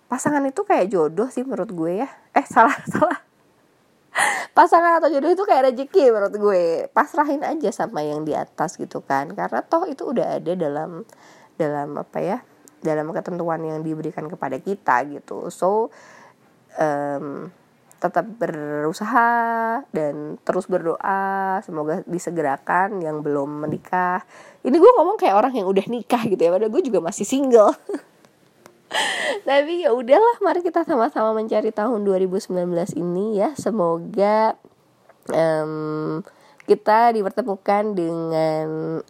pasangan 0.06 0.46
itu 0.46 0.62
kayak 0.62 0.94
jodoh 0.94 1.26
sih 1.34 1.42
menurut 1.42 1.74
gue 1.74 2.06
ya. 2.06 2.08
Eh 2.38 2.46
salah 2.54 2.78
salah. 2.86 3.18
Pasangan 4.54 5.02
atau 5.02 5.10
jodoh 5.10 5.30
itu 5.30 5.42
kayak 5.42 5.74
rezeki 5.74 6.14
menurut 6.14 6.34
gue. 6.38 6.62
Pasrahin 6.94 7.42
aja 7.42 7.70
sama 7.74 8.06
yang 8.06 8.22
di 8.22 8.34
atas 8.34 8.78
gitu 8.78 9.02
kan. 9.02 9.34
Karena 9.34 9.62
toh 9.62 9.86
itu 9.90 10.06
udah 10.06 10.38
ada 10.38 10.54
dalam 10.54 11.02
dalam 11.58 11.98
apa 11.98 12.18
ya? 12.22 12.38
Dalam 12.78 13.10
ketentuan 13.10 13.60
yang 13.66 13.82
diberikan 13.82 14.30
kepada 14.30 14.62
kita 14.62 15.02
gitu. 15.10 15.50
So 15.50 15.90
um, 16.78 17.50
tetap 17.98 18.30
berusaha 18.38 19.30
dan 19.90 20.38
terus 20.46 20.70
berdoa 20.70 21.58
semoga 21.66 22.06
disegerakan 22.06 23.02
yang 23.02 23.26
belum 23.26 23.66
menikah 23.66 24.22
ini 24.62 24.78
gue 24.78 24.92
ngomong 25.02 25.18
kayak 25.18 25.34
orang 25.34 25.50
yang 25.58 25.66
udah 25.66 25.82
nikah 25.90 26.22
gitu 26.30 26.38
ya 26.38 26.54
padahal 26.54 26.70
gue 26.70 26.82
juga 26.86 27.02
masih 27.02 27.26
single 27.26 27.74
tapi 29.48 29.82
ya 29.82 29.90
udahlah 29.90 30.38
mari 30.46 30.62
kita 30.62 30.86
sama-sama 30.86 31.34
mencari 31.34 31.74
tahun 31.74 32.06
2019 32.06 32.54
ini 32.94 33.42
ya 33.42 33.50
semoga 33.58 34.54
um, 35.34 36.22
kita 36.68 37.16
dipertemukan 37.16 37.96
dengan 37.96 38.66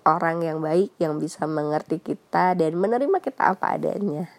orang 0.07 0.47
yang 0.47 0.63
baik 0.63 0.95
yang 1.03 1.19
bisa 1.19 1.45
mengerti 1.51 1.99
kita 1.99 2.55
dan 2.55 2.79
menerima 2.79 3.19
kita 3.19 3.59
apa 3.59 3.75
adanya 3.75 4.31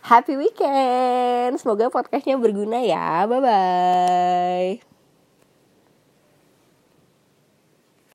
Happy 0.00 0.40
weekend. 0.40 1.60
Semoga 1.60 1.92
podcastnya 1.92 2.40
berguna 2.40 2.80
ya. 2.80 3.28
Bye 3.28 3.40
bye. 3.44 4.87